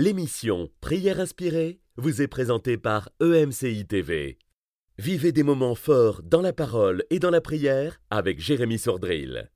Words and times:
L'émission 0.00 0.68
Prière 0.80 1.18
inspirée 1.18 1.80
vous 1.96 2.22
est 2.22 2.28
présentée 2.28 2.76
par 2.76 3.08
EMCI 3.20 3.84
TV. 3.84 4.38
Vivez 4.96 5.32
des 5.32 5.42
moments 5.42 5.74
forts 5.74 6.22
dans 6.22 6.40
la 6.40 6.52
parole 6.52 7.02
et 7.10 7.18
dans 7.18 7.30
la 7.30 7.40
prière 7.40 8.00
avec 8.08 8.38
Jérémy 8.38 8.78
Sordrill. 8.78 9.50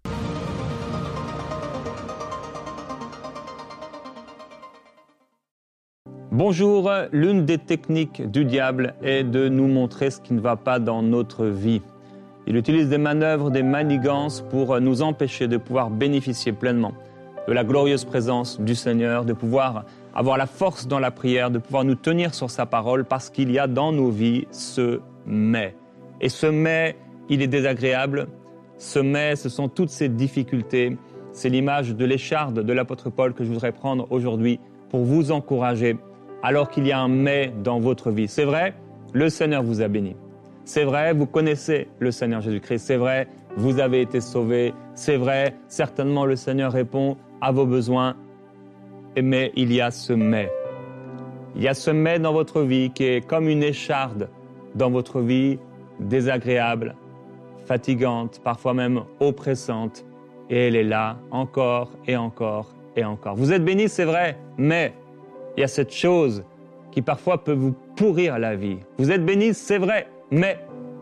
Bonjour, 6.32 6.90
l'une 7.12 7.46
des 7.46 7.58
techniques 7.58 8.28
du 8.28 8.44
diable 8.44 8.96
est 9.00 9.22
de 9.22 9.48
nous 9.48 9.68
montrer 9.68 10.10
ce 10.10 10.20
qui 10.20 10.34
ne 10.34 10.40
va 10.40 10.56
pas 10.56 10.80
dans 10.80 11.04
notre 11.04 11.46
vie. 11.46 11.82
Il 12.48 12.56
utilise 12.56 12.88
des 12.88 12.98
manœuvres, 12.98 13.52
des 13.52 13.62
manigances 13.62 14.40
pour 14.50 14.80
nous 14.80 15.02
empêcher 15.02 15.46
de 15.46 15.56
pouvoir 15.56 15.88
bénéficier 15.88 16.50
pleinement 16.50 16.94
de 17.48 17.52
la 17.52 17.64
glorieuse 17.64 18.04
présence 18.04 18.60
du 18.60 18.74
Seigneur, 18.74 19.24
de 19.24 19.32
pouvoir 19.32 19.84
avoir 20.14 20.36
la 20.36 20.46
force 20.46 20.86
dans 20.86 20.98
la 20.98 21.10
prière, 21.10 21.50
de 21.50 21.58
pouvoir 21.58 21.84
nous 21.84 21.94
tenir 21.94 22.34
sur 22.34 22.50
sa 22.50 22.66
parole 22.66 23.04
parce 23.04 23.30
qu'il 23.30 23.50
y 23.50 23.58
a 23.58 23.66
dans 23.66 23.92
nos 23.92 24.10
vies 24.10 24.46
ce 24.50 25.00
mais. 25.26 25.74
Et 26.20 26.28
ce 26.28 26.46
mais, 26.46 26.96
il 27.28 27.42
est 27.42 27.48
désagréable. 27.48 28.28
Ce 28.78 28.98
mais, 28.98 29.36
ce 29.36 29.48
sont 29.48 29.68
toutes 29.68 29.90
ces 29.90 30.08
difficultés. 30.08 30.96
C'est 31.32 31.48
l'image 31.48 31.94
de 31.94 32.04
l'écharde 32.04 32.60
de 32.60 32.72
l'apôtre 32.72 33.10
Paul 33.10 33.32
que 33.32 33.44
je 33.44 33.48
voudrais 33.48 33.72
prendre 33.72 34.06
aujourd'hui 34.10 34.60
pour 34.90 35.04
vous 35.04 35.32
encourager 35.32 35.96
alors 36.42 36.68
qu'il 36.68 36.86
y 36.86 36.92
a 36.92 37.00
un 37.00 37.08
mais 37.08 37.52
dans 37.62 37.80
votre 37.80 38.10
vie. 38.10 38.28
C'est 38.28 38.44
vrai, 38.44 38.74
le 39.12 39.28
Seigneur 39.30 39.62
vous 39.62 39.80
a 39.80 39.88
béni. 39.88 40.16
C'est 40.64 40.84
vrai, 40.84 41.12
vous 41.12 41.26
connaissez 41.26 41.88
le 41.98 42.10
Seigneur 42.10 42.40
Jésus-Christ. 42.40 42.84
C'est 42.86 42.96
vrai, 42.96 43.26
vous 43.56 43.80
avez 43.80 44.00
été 44.00 44.20
sauvé. 44.20 44.74
C'est 44.94 45.16
vrai, 45.16 45.56
certainement 45.68 46.24
le 46.24 46.36
Seigneur 46.36 46.72
répond 46.72 47.16
à 47.42 47.52
vos 47.52 47.66
besoins. 47.66 48.14
Mais 49.20 49.52
il 49.54 49.70
y 49.72 49.82
a 49.82 49.90
ce 49.90 50.14
mais. 50.14 50.50
Il 51.54 51.62
y 51.62 51.68
a 51.68 51.74
ce 51.74 51.90
mais 51.90 52.18
dans 52.18 52.32
votre 52.32 52.62
vie 52.62 52.90
qui 52.94 53.04
est 53.04 53.26
comme 53.26 53.48
une 53.48 53.62
écharde 53.62 54.30
dans 54.74 54.90
votre 54.90 55.20
vie, 55.20 55.58
désagréable, 56.00 56.94
fatigante, 57.66 58.40
parfois 58.42 58.72
même 58.72 59.02
oppressante. 59.20 60.06
Et 60.48 60.68
elle 60.68 60.76
est 60.76 60.84
là 60.84 61.18
encore 61.30 61.90
et 62.06 62.16
encore 62.16 62.72
et 62.96 63.04
encore. 63.04 63.36
Vous 63.36 63.52
êtes 63.52 63.64
béni, 63.64 63.88
c'est 63.88 64.04
vrai, 64.04 64.38
mais 64.56 64.94
il 65.56 65.60
y 65.60 65.64
a 65.64 65.68
cette 65.68 65.92
chose 65.92 66.44
qui 66.90 67.02
parfois 67.02 67.42
peut 67.42 67.52
vous 67.52 67.74
pourrir 67.96 68.38
la 68.38 68.54
vie. 68.54 68.78
Vous 68.98 69.10
êtes 69.10 69.24
béni, 69.24 69.52
c'est 69.52 69.78
vrai, 69.78 70.08
mais 70.30 70.58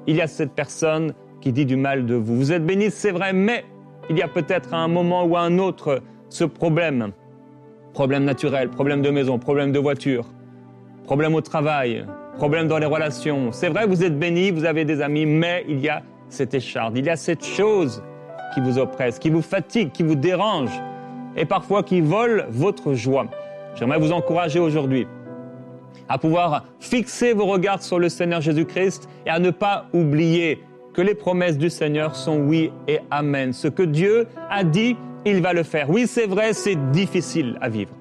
il 0.06 0.16
y 0.16 0.20
a 0.20 0.26
cette 0.26 0.52
personne 0.52 1.14
qui 1.40 1.52
dit 1.52 1.66
du 1.66 1.76
mal 1.76 2.06
de 2.06 2.14
vous. 2.14 2.36
Vous 2.36 2.52
êtes 2.52 2.64
béni, 2.64 2.90
c'est 2.90 3.10
vrai, 3.10 3.32
mais 3.32 3.64
il 4.08 4.18
y 4.18 4.22
a 4.22 4.28
peut-être 4.28 4.74
à 4.74 4.78
un 4.78 4.88
moment 4.88 5.24
ou 5.24 5.36
un 5.36 5.58
autre 5.58 6.02
ce 6.30 6.44
problème. 6.44 7.12
Problème 7.92 8.24
naturel, 8.24 8.70
problème 8.70 9.02
de 9.02 9.10
maison, 9.10 9.38
problème 9.38 9.72
de 9.72 9.78
voiture, 9.78 10.24
problème 11.04 11.34
au 11.34 11.40
travail, 11.40 12.06
problème 12.36 12.68
dans 12.68 12.78
les 12.78 12.86
relations. 12.86 13.52
C'est 13.52 13.68
vrai, 13.68 13.86
vous 13.86 14.02
êtes 14.04 14.18
béni, 14.18 14.52
vous 14.52 14.64
avez 14.64 14.84
des 14.84 15.02
amis, 15.02 15.26
mais 15.26 15.64
il 15.68 15.80
y 15.80 15.88
a 15.88 16.02
cette 16.28 16.54
écharde, 16.54 16.96
il 16.96 17.04
y 17.04 17.10
a 17.10 17.16
cette 17.16 17.44
chose 17.44 18.02
qui 18.54 18.60
vous 18.60 18.78
oppresse, 18.78 19.18
qui 19.18 19.28
vous 19.28 19.42
fatigue, 19.42 19.90
qui 19.90 20.04
vous 20.04 20.14
dérange 20.14 20.70
et 21.36 21.44
parfois 21.44 21.82
qui 21.82 22.00
vole 22.00 22.46
votre 22.48 22.94
joie. 22.94 23.26
J'aimerais 23.74 23.98
vous 23.98 24.12
encourager 24.12 24.60
aujourd'hui 24.60 25.06
à 26.08 26.18
pouvoir 26.18 26.64
fixer 26.80 27.32
vos 27.32 27.46
regards 27.46 27.82
sur 27.82 27.98
le 27.98 28.08
Seigneur 28.08 28.40
Jésus-Christ 28.40 29.08
et 29.26 29.30
à 29.30 29.38
ne 29.38 29.50
pas 29.50 29.86
oublier 29.92 30.60
que 30.92 31.02
les 31.02 31.14
promesses 31.14 31.58
du 31.58 31.70
Seigneur 31.70 32.16
sont 32.16 32.38
oui 32.38 32.72
et 32.88 32.98
amen. 33.10 33.52
Ce 33.52 33.68
que 33.68 33.82
Dieu 33.82 34.26
a 34.48 34.64
dit, 34.64 34.96
il 35.24 35.42
va 35.42 35.52
le 35.52 35.62
faire. 35.62 35.90
Oui, 35.90 36.06
c'est 36.06 36.26
vrai, 36.26 36.52
c'est 36.52 36.90
difficile 36.90 37.58
à 37.60 37.68
vivre. 37.68 37.92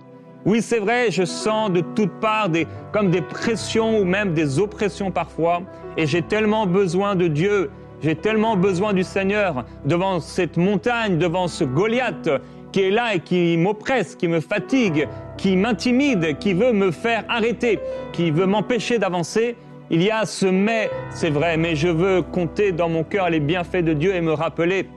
Oui, 0.45 0.61
c'est 0.61 0.79
vrai, 0.79 1.11
je 1.11 1.25
sens 1.25 1.71
de 1.71 1.81
toutes 1.81 2.19
parts 2.21 2.49
des, 2.49 2.65
comme 2.93 3.11
des 3.11 3.21
pressions 3.21 3.99
ou 3.99 4.05
même 4.05 4.33
des 4.33 4.59
oppressions 4.59 5.11
parfois. 5.11 5.61
Et 5.97 6.07
j'ai 6.07 6.21
tellement 6.21 6.65
besoin 6.65 7.15
de 7.15 7.27
Dieu, 7.27 7.69
j'ai 8.01 8.15
tellement 8.15 8.55
besoin 8.55 8.93
du 8.93 9.03
Seigneur 9.03 9.65
devant 9.85 10.21
cette 10.21 10.55
montagne, 10.55 11.17
devant 11.17 11.47
ce 11.47 11.65
Goliath 11.65 12.29
qui 12.71 12.81
est 12.81 12.91
là 12.91 13.15
et 13.15 13.19
qui 13.19 13.57
m'oppresse, 13.57 14.15
qui 14.15 14.27
me 14.27 14.39
fatigue, 14.39 15.07
qui 15.37 15.55
m'intimide, 15.55 16.37
qui 16.37 16.53
veut 16.53 16.71
me 16.71 16.91
faire 16.91 17.23
arrêter, 17.27 17.79
qui 18.13 18.31
veut 18.31 18.45
m'empêcher 18.45 18.99
d'avancer, 18.99 19.55
il 19.89 20.03
y 20.03 20.11
a 20.11 20.25
ce 20.25 20.45
mais, 20.45 20.89
c'est 21.09 21.31
vrai, 21.31 21.57
mais 21.57 21.75
je 21.75 21.87
veux 21.87 22.21
compter 22.21 22.71
dans 22.71 22.89
mon 22.89 23.03
cœur 23.03 23.29
les 23.29 23.39
bienfaits 23.39 23.83
de 23.83 23.93
Dieu 23.93 24.13
et 24.13 24.21
me 24.21 24.33
rappeler 24.33 24.87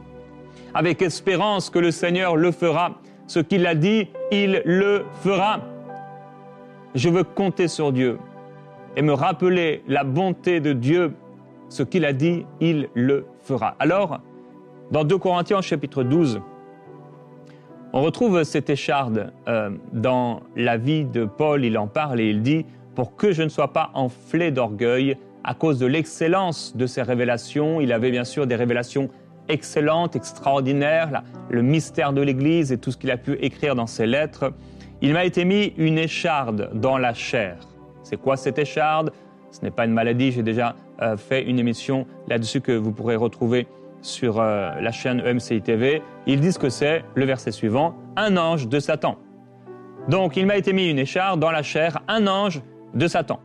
avec 0.74 1.02
espérance 1.02 1.70
que 1.70 1.78
le 1.78 1.90
Seigneur 1.90 2.36
le 2.36 2.50
fera. 2.50 2.98
Ce 3.26 3.38
qu'il 3.38 3.66
a 3.66 3.74
dit, 3.74 4.08
il 4.30 4.62
le 4.64 5.04
fera. 5.22 5.60
Je 6.94 7.08
veux 7.08 7.24
compter 7.24 7.68
sur 7.68 7.92
Dieu 7.92 8.18
et 8.96 9.02
me 9.02 9.12
rappeler 9.12 9.82
la 9.88 10.04
bonté 10.04 10.60
de 10.60 10.72
Dieu. 10.72 11.14
Ce 11.68 11.82
qu'il 11.82 12.04
a 12.04 12.12
dit, 12.12 12.44
il 12.60 12.88
le 12.94 13.26
fera. 13.40 13.76
Alors, 13.78 14.20
dans 14.90 15.04
2 15.04 15.16
Corinthiens 15.16 15.62
chapitre 15.62 16.02
12, 16.02 16.40
on 17.94 18.02
retrouve 18.02 18.42
cette 18.44 18.70
écharde 18.70 19.32
euh, 19.48 19.70
dans 19.92 20.40
la 20.56 20.76
vie 20.76 21.04
de 21.04 21.24
Paul, 21.24 21.64
il 21.64 21.76
en 21.76 21.86
parle 21.86 22.20
et 22.20 22.30
il 22.30 22.42
dit, 22.42 22.64
pour 22.94 23.16
que 23.16 23.32
je 23.32 23.42
ne 23.42 23.48
sois 23.48 23.72
pas 23.72 23.90
enflé 23.94 24.50
d'orgueil 24.50 25.16
à 25.44 25.54
cause 25.54 25.78
de 25.78 25.86
l'excellence 25.86 26.76
de 26.76 26.86
ses 26.86 27.02
révélations. 27.02 27.80
Il 27.80 27.92
avait 27.92 28.10
bien 28.10 28.24
sûr 28.24 28.46
des 28.46 28.54
révélations 28.54 29.08
excellentes, 29.52 30.16
extraordinaires, 30.16 31.22
le 31.50 31.62
mystère 31.62 32.12
de 32.12 32.20
l'Église 32.22 32.72
et 32.72 32.78
tout 32.78 32.90
ce 32.90 32.96
qu'il 32.96 33.10
a 33.10 33.16
pu 33.16 33.34
écrire 33.40 33.74
dans 33.74 33.86
ses 33.86 34.06
lettres. 34.06 34.52
Il 35.00 35.12
m'a 35.12 35.24
été 35.24 35.44
mis 35.44 35.74
une 35.76 35.98
écharde 35.98 36.70
dans 36.74 36.98
la 36.98 37.14
chair. 37.14 37.56
C'est 38.02 38.16
quoi 38.16 38.36
cette 38.36 38.58
écharde? 38.58 39.12
Ce 39.50 39.60
n'est 39.62 39.70
pas 39.70 39.84
une 39.84 39.92
maladie, 39.92 40.32
j'ai 40.32 40.42
déjà 40.42 40.74
euh, 41.02 41.16
fait 41.16 41.42
une 41.42 41.58
émission 41.58 42.06
là-dessus 42.28 42.60
que 42.60 42.72
vous 42.72 42.92
pourrez 42.92 43.16
retrouver 43.16 43.66
sur 44.02 44.40
euh, 44.40 44.72
la 44.80 44.90
chaîne 44.90 45.20
EMCI 45.20 45.62
TV, 45.62 46.02
ils 46.26 46.40
disent 46.40 46.58
que 46.58 46.68
c'est, 46.68 47.04
le 47.14 47.24
verset 47.24 47.52
suivant, 47.52 47.94
un 48.16 48.36
ange 48.36 48.68
de 48.68 48.80
Satan. 48.80 49.16
Donc 50.08 50.36
il 50.36 50.46
m'a 50.46 50.56
été 50.56 50.72
mis 50.72 50.90
une 50.90 50.98
écharpe 50.98 51.38
dans 51.38 51.50
la 51.50 51.62
chair, 51.62 52.00
un 52.08 52.26
ange 52.26 52.60
de 52.94 53.06
Satan, 53.06 53.40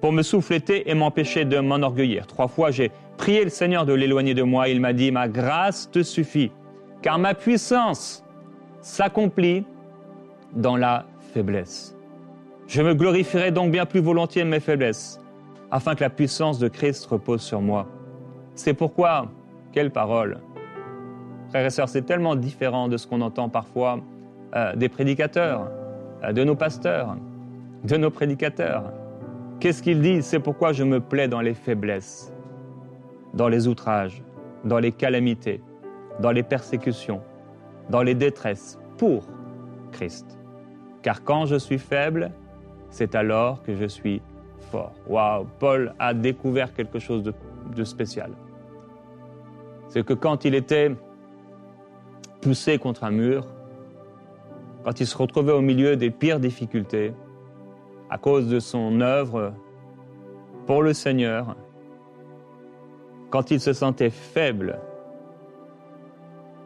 pour 0.00 0.12
me 0.12 0.22
souffleter 0.22 0.90
et 0.90 0.94
m'empêcher 0.94 1.44
de 1.44 1.58
m'enorgueillir. 1.60 2.26
Trois 2.26 2.48
fois 2.48 2.70
j'ai 2.70 2.90
prié 3.18 3.44
le 3.44 3.50
Seigneur 3.50 3.84
de 3.84 3.92
l'éloigner 3.92 4.32
de 4.32 4.42
moi, 4.42 4.68
il 4.68 4.80
m'a 4.80 4.94
dit, 4.94 5.12
ma 5.12 5.28
grâce 5.28 5.90
te 5.90 6.02
suffit, 6.02 6.50
car 7.02 7.18
ma 7.18 7.34
puissance 7.34 8.24
s'accomplit 8.80 9.66
dans 10.54 10.76
la 10.76 11.04
faiblesse. 11.34 11.94
Je 12.66 12.80
me 12.80 12.94
glorifierai 12.94 13.50
donc 13.50 13.70
bien 13.70 13.84
plus 13.84 14.00
volontiers 14.00 14.44
de 14.44 14.48
mes 14.48 14.60
faiblesses, 14.60 15.20
afin 15.70 15.94
que 15.94 16.04
la 16.04 16.10
puissance 16.10 16.58
de 16.58 16.68
Christ 16.68 17.04
repose 17.06 17.42
sur 17.42 17.60
moi. 17.60 17.86
C'est 18.54 18.74
pourquoi 18.74 19.26
quelle 19.72 19.90
parole 19.90 20.38
Frères 21.50 21.66
et 21.66 21.70
sœurs, 21.70 21.88
c'est 21.88 22.02
tellement 22.02 22.36
différent 22.36 22.88
de 22.88 22.96
ce 22.96 23.06
qu'on 23.06 23.20
entend 23.20 23.48
parfois 23.48 24.00
euh, 24.54 24.76
des 24.76 24.88
prédicateurs, 24.88 25.70
euh, 26.22 26.32
de 26.32 26.44
nos 26.44 26.54
pasteurs, 26.54 27.16
de 27.84 27.96
nos 27.96 28.10
prédicateurs. 28.10 28.92
Qu'est-ce 29.60 29.82
qu'ils 29.82 30.00
disent? 30.00 30.26
C'est 30.26 30.40
pourquoi 30.40 30.72
je 30.72 30.84
me 30.84 31.00
plais 31.00 31.26
dans 31.26 31.40
les 31.40 31.54
faiblesses, 31.54 32.32
dans 33.34 33.48
les 33.48 33.68
outrages, 33.68 34.22
dans 34.64 34.78
les 34.78 34.92
calamités, 34.92 35.60
dans 36.20 36.30
les 36.30 36.42
persécutions, 36.42 37.22
dans 37.90 38.02
les 38.02 38.14
détresses, 38.14 38.78
pour 38.96 39.24
Christ. 39.92 40.38
Car 41.02 41.22
quand 41.22 41.46
je 41.46 41.56
suis 41.56 41.78
faible, 41.78 42.32
c'est 42.90 43.14
alors 43.14 43.62
que 43.62 43.74
je 43.74 43.86
suis 43.86 44.20
fort. 44.70 44.92
Waouh, 45.06 45.46
Paul 45.58 45.94
a 45.98 46.14
découvert 46.14 46.74
quelque 46.74 46.98
chose 46.98 47.22
de 47.22 47.84
spécial 47.84 48.32
c'est 49.88 50.04
que 50.04 50.12
quand 50.12 50.44
il 50.44 50.54
était 50.54 50.94
poussé 52.40 52.78
contre 52.78 53.04
un 53.04 53.10
mur, 53.10 53.46
quand 54.84 55.00
il 55.00 55.06
se 55.06 55.16
retrouvait 55.16 55.52
au 55.52 55.60
milieu 55.60 55.96
des 55.96 56.10
pires 56.10 56.40
difficultés, 56.40 57.12
à 58.10 58.18
cause 58.18 58.48
de 58.48 58.60
son 58.60 59.00
œuvre 59.00 59.52
pour 60.66 60.82
le 60.82 60.92
Seigneur, 60.92 61.56
quand 63.30 63.50
il 63.50 63.60
se 63.60 63.72
sentait 63.72 64.10
faible, 64.10 64.78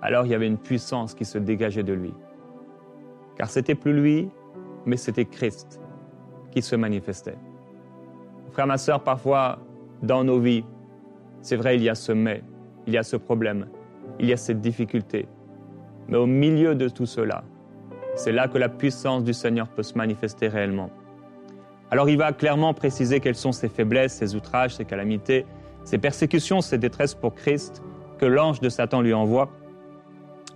alors 0.00 0.26
il 0.26 0.32
y 0.32 0.34
avait 0.34 0.46
une 0.46 0.58
puissance 0.58 1.14
qui 1.14 1.24
se 1.24 1.38
dégageait 1.38 1.82
de 1.82 1.92
lui. 1.92 2.14
Car 3.36 3.50
c'était 3.50 3.74
plus 3.74 3.92
lui, 3.92 4.30
mais 4.84 4.96
c'était 4.96 5.24
Christ 5.24 5.80
qui 6.50 6.62
se 6.62 6.76
manifestait. 6.76 7.36
Frère, 8.50 8.66
ma 8.66 8.78
sœur, 8.78 9.02
parfois 9.02 9.58
dans 10.02 10.24
nos 10.24 10.38
vies, 10.38 10.64
c'est 11.40 11.56
vrai, 11.56 11.76
il 11.76 11.82
y 11.82 11.88
a 11.88 11.94
ce 11.94 12.12
mais 12.12 12.42
il 12.86 12.92
y 12.92 12.98
a 12.98 13.02
ce 13.02 13.16
problème, 13.16 13.68
il 14.18 14.26
y 14.26 14.32
a 14.32 14.36
cette 14.36 14.60
difficulté. 14.60 15.26
Mais 16.08 16.18
au 16.18 16.26
milieu 16.26 16.74
de 16.74 16.88
tout 16.88 17.06
cela, 17.06 17.44
c'est 18.14 18.32
là 18.32 18.48
que 18.48 18.58
la 18.58 18.68
puissance 18.68 19.24
du 19.24 19.32
Seigneur 19.32 19.68
peut 19.68 19.82
se 19.82 19.96
manifester 19.96 20.48
réellement. 20.48 20.90
Alors 21.90 22.08
il 22.08 22.18
va 22.18 22.32
clairement 22.32 22.74
préciser 22.74 23.20
quelles 23.20 23.36
sont 23.36 23.52
ses 23.52 23.68
faiblesses, 23.68 24.14
ses 24.14 24.34
outrages, 24.34 24.74
ses 24.74 24.84
calamités, 24.84 25.46
ses 25.84 25.98
persécutions, 25.98 26.60
ses 26.60 26.78
détresses 26.78 27.14
pour 27.14 27.34
Christ 27.34 27.82
que 28.18 28.26
l'ange 28.26 28.60
de 28.60 28.68
Satan 28.68 29.00
lui 29.00 29.14
envoie. 29.14 29.50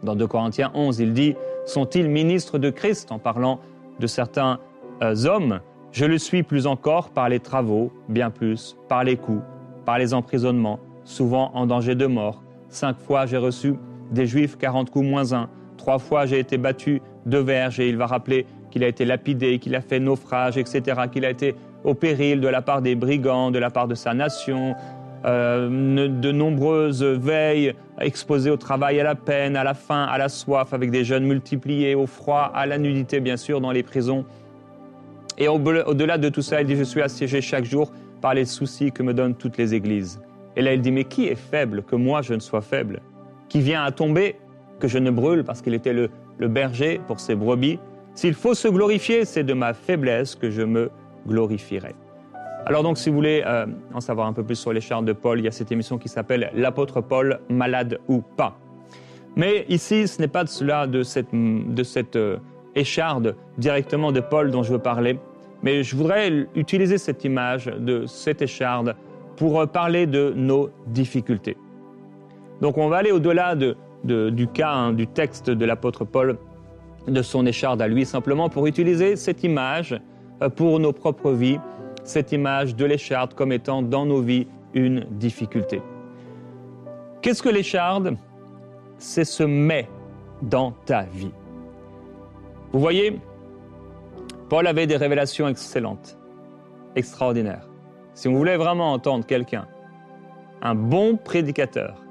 Dans 0.02 0.14
2 0.14 0.26
Corinthiens 0.26 0.70
11, 0.74 1.00
il 1.00 1.12
dit 1.12 1.34
Sont-ils 1.64 2.08
ministres 2.08 2.58
de 2.58 2.70
Christ 2.70 3.10
en 3.10 3.18
parlant 3.18 3.60
de 3.98 4.06
certains 4.06 4.60
euh, 5.02 5.26
hommes, 5.26 5.60
je 5.92 6.04
le 6.04 6.18
suis 6.18 6.42
plus 6.42 6.66
encore 6.66 7.10
par 7.10 7.28
les 7.28 7.40
travaux, 7.40 7.90
bien 8.08 8.30
plus, 8.30 8.76
par 8.88 9.04
les 9.04 9.16
coups, 9.16 9.42
par 9.84 9.98
les 9.98 10.14
emprisonnements, 10.14 10.78
souvent 11.04 11.50
en 11.54 11.66
danger 11.66 11.94
de 11.94 12.06
mort. 12.06 12.42
Cinq 12.68 12.98
fois 12.98 13.26
j'ai 13.26 13.36
reçu 13.36 13.74
des 14.10 14.26
Juifs 14.26 14.56
40 14.58 14.90
coups 14.90 15.06
moins 15.06 15.32
un. 15.32 15.48
Trois 15.76 15.98
fois 15.98 16.26
j'ai 16.26 16.38
été 16.38 16.58
battu 16.58 17.00
de 17.26 17.38
verge 17.38 17.80
et 17.80 17.88
il 17.88 17.96
va 17.96 18.06
rappeler 18.06 18.46
qu'il 18.70 18.84
a 18.84 18.88
été 18.88 19.04
lapidé, 19.04 19.58
qu'il 19.58 19.74
a 19.74 19.80
fait 19.80 20.00
naufrage, 20.00 20.58
etc., 20.58 21.02
qu'il 21.10 21.24
a 21.24 21.30
été 21.30 21.54
au 21.84 21.94
péril 21.94 22.40
de 22.40 22.48
la 22.48 22.62
part 22.62 22.82
des 22.82 22.94
brigands, 22.94 23.50
de 23.50 23.58
la 23.58 23.70
part 23.70 23.88
de 23.88 23.94
sa 23.94 24.12
nation, 24.12 24.74
euh, 25.26 26.08
de 26.08 26.32
nombreuses 26.32 27.02
veilles 27.02 27.74
exposées 28.00 28.50
au 28.50 28.56
travail, 28.56 29.00
à 29.00 29.04
la 29.04 29.14
peine, 29.14 29.56
à 29.56 29.64
la 29.64 29.74
faim, 29.74 30.04
à 30.04 30.18
la 30.18 30.28
soif, 30.28 30.72
avec 30.72 30.90
des 30.90 31.04
jeunes 31.04 31.24
multipliés, 31.24 31.94
au 31.94 32.06
froid, 32.06 32.50
à 32.54 32.66
la 32.66 32.78
nudité, 32.78 33.20
bien 33.20 33.36
sûr, 33.36 33.60
dans 33.60 33.72
les 33.72 33.82
prisons. 33.82 34.24
Et 35.38 35.48
au-delà 35.48 36.18
de 36.18 36.28
tout 36.28 36.42
ça, 36.42 36.60
il 36.60 36.66
dit, 36.66 36.76
je 36.76 36.84
suis 36.84 37.02
assiégé 37.02 37.40
chaque 37.40 37.64
jour 37.64 37.92
par 38.20 38.34
les 38.34 38.44
soucis 38.44 38.92
que 38.92 39.02
me 39.02 39.12
donnent 39.12 39.34
toutes 39.34 39.58
les 39.58 39.74
églises. 39.74 40.20
Et 40.56 40.62
là, 40.62 40.72
il 40.72 40.80
dit, 40.80 40.90
mais 40.90 41.04
qui 41.04 41.26
est 41.26 41.34
faible 41.34 41.82
que 41.82 41.96
moi 41.96 42.22
je 42.22 42.32
ne 42.32 42.40
sois 42.40 42.62
faible? 42.62 43.00
Qui 43.48 43.60
vient 43.60 43.84
à 43.84 43.90
tomber 43.90 44.36
que 44.80 44.88
je 44.88 44.98
ne 44.98 45.10
brûle 45.10 45.44
parce 45.44 45.60
qu'il 45.60 45.74
était 45.74 45.92
le, 45.92 46.08
berger 46.48 47.00
pour 47.06 47.20
ses 47.20 47.34
brebis? 47.34 47.78
S'il 48.14 48.34
faut 48.34 48.54
se 48.54 48.68
glorifier, 48.68 49.24
c'est 49.24 49.44
de 49.44 49.52
ma 49.52 49.74
faiblesse 49.74 50.34
que 50.34 50.50
je 50.50 50.62
me 50.62 50.90
glorifierai. 51.26 51.94
Alors 52.68 52.82
donc, 52.82 52.98
si 52.98 53.10
vous 53.10 53.14
voulez 53.14 53.44
euh, 53.46 53.64
en 53.94 54.00
savoir 54.00 54.26
un 54.26 54.32
peu 54.32 54.42
plus 54.42 54.56
sur 54.56 54.72
les 54.72 54.80
de 54.80 55.12
Paul, 55.12 55.38
il 55.38 55.44
y 55.44 55.48
a 55.48 55.52
cette 55.52 55.70
émission 55.70 55.98
qui 55.98 56.08
s'appelle 56.08 56.50
L'apôtre 56.52 57.00
Paul, 57.00 57.38
malade 57.48 58.00
ou 58.08 58.22
pas. 58.22 58.58
Mais 59.36 59.66
ici, 59.68 60.08
ce 60.08 60.20
n'est 60.20 60.26
pas 60.26 60.42
de 60.42 60.48
cela, 60.48 60.88
de 60.88 61.04
cette, 61.04 62.16
euh, 62.16 62.38
écharde 62.74 63.36
directement 63.56 64.10
de 64.10 64.18
Paul 64.18 64.50
dont 64.50 64.64
je 64.64 64.72
veux 64.72 64.80
parler, 64.80 65.20
mais 65.62 65.84
je 65.84 65.94
voudrais 65.94 66.48
utiliser 66.56 66.98
cette 66.98 67.24
image 67.24 67.66
de 67.66 68.04
cette 68.06 68.42
écharde 68.42 68.96
pour 69.36 69.60
euh, 69.60 69.66
parler 69.66 70.08
de 70.08 70.32
nos 70.34 70.70
difficultés. 70.88 71.56
Donc 72.60 72.78
on 72.78 72.88
va 72.88 72.96
aller 72.96 73.12
au-delà 73.12 73.54
de, 73.54 73.76
du 74.02 74.48
cas, 74.48 74.72
hein, 74.72 74.92
du 74.92 75.06
texte 75.06 75.50
de 75.50 75.64
l'apôtre 75.64 76.04
Paul, 76.04 76.36
de 77.06 77.22
son 77.22 77.46
écharde 77.46 77.80
à 77.80 77.86
lui, 77.86 78.04
simplement 78.04 78.48
pour 78.48 78.66
utiliser 78.66 79.14
cette 79.14 79.44
image 79.44 80.00
pour 80.56 80.80
nos 80.80 80.92
propres 80.92 81.30
vies, 81.30 81.58
cette 82.06 82.32
image 82.32 82.76
de 82.76 82.84
l'écharde 82.84 83.34
comme 83.34 83.52
étant 83.52 83.82
dans 83.82 84.06
nos 84.06 84.20
vies 84.20 84.46
une 84.74 85.00
difficulté. 85.10 85.82
Qu'est-ce 87.20 87.42
que 87.42 87.48
l'écharde? 87.48 88.16
C'est 88.98 89.24
ce 89.24 89.42
mais 89.42 89.88
dans 90.42 90.72
ta 90.86 91.02
vie. 91.02 91.32
Vous 92.72 92.80
voyez, 92.80 93.18
Paul 94.48 94.66
avait 94.66 94.86
des 94.86 94.96
révélations 94.96 95.48
excellentes, 95.48 96.18
extraordinaires. 96.94 97.68
Si 98.14 98.28
on 98.28 98.34
voulait 98.34 98.56
vraiment 98.56 98.92
entendre 98.92 99.26
quelqu'un, 99.26 99.66
un 100.62 100.74
bon 100.74 101.16
prédicateur, 101.16 102.02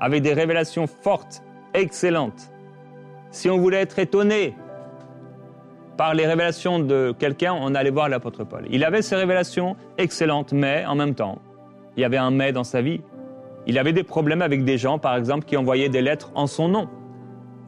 avec 0.00 0.22
des 0.22 0.34
révélations 0.34 0.86
fortes, 0.86 1.42
excellentes, 1.74 2.52
si 3.30 3.48
on 3.48 3.58
voulait 3.58 3.80
être 3.80 3.98
étonné 3.98 4.54
par 6.02 6.14
les 6.14 6.26
révélations 6.26 6.80
de 6.80 7.14
quelqu'un, 7.16 7.54
on 7.54 7.76
allait 7.76 7.92
voir 7.92 8.08
l'apôtre 8.08 8.42
Paul. 8.42 8.66
Il 8.70 8.82
avait 8.82 9.02
ces 9.02 9.14
révélations 9.14 9.76
excellentes, 9.98 10.52
mais 10.52 10.84
en 10.84 10.96
même 10.96 11.14
temps, 11.14 11.38
il 11.96 12.00
y 12.00 12.04
avait 12.04 12.16
un 12.16 12.32
mais 12.32 12.50
dans 12.50 12.64
sa 12.64 12.82
vie. 12.82 13.00
Il 13.68 13.78
avait 13.78 13.92
des 13.92 14.02
problèmes 14.02 14.42
avec 14.42 14.64
des 14.64 14.78
gens, 14.78 14.98
par 14.98 15.14
exemple, 15.14 15.44
qui 15.44 15.56
envoyaient 15.56 15.88
des 15.88 16.02
lettres 16.02 16.32
en 16.34 16.48
son 16.48 16.66
nom 16.66 16.88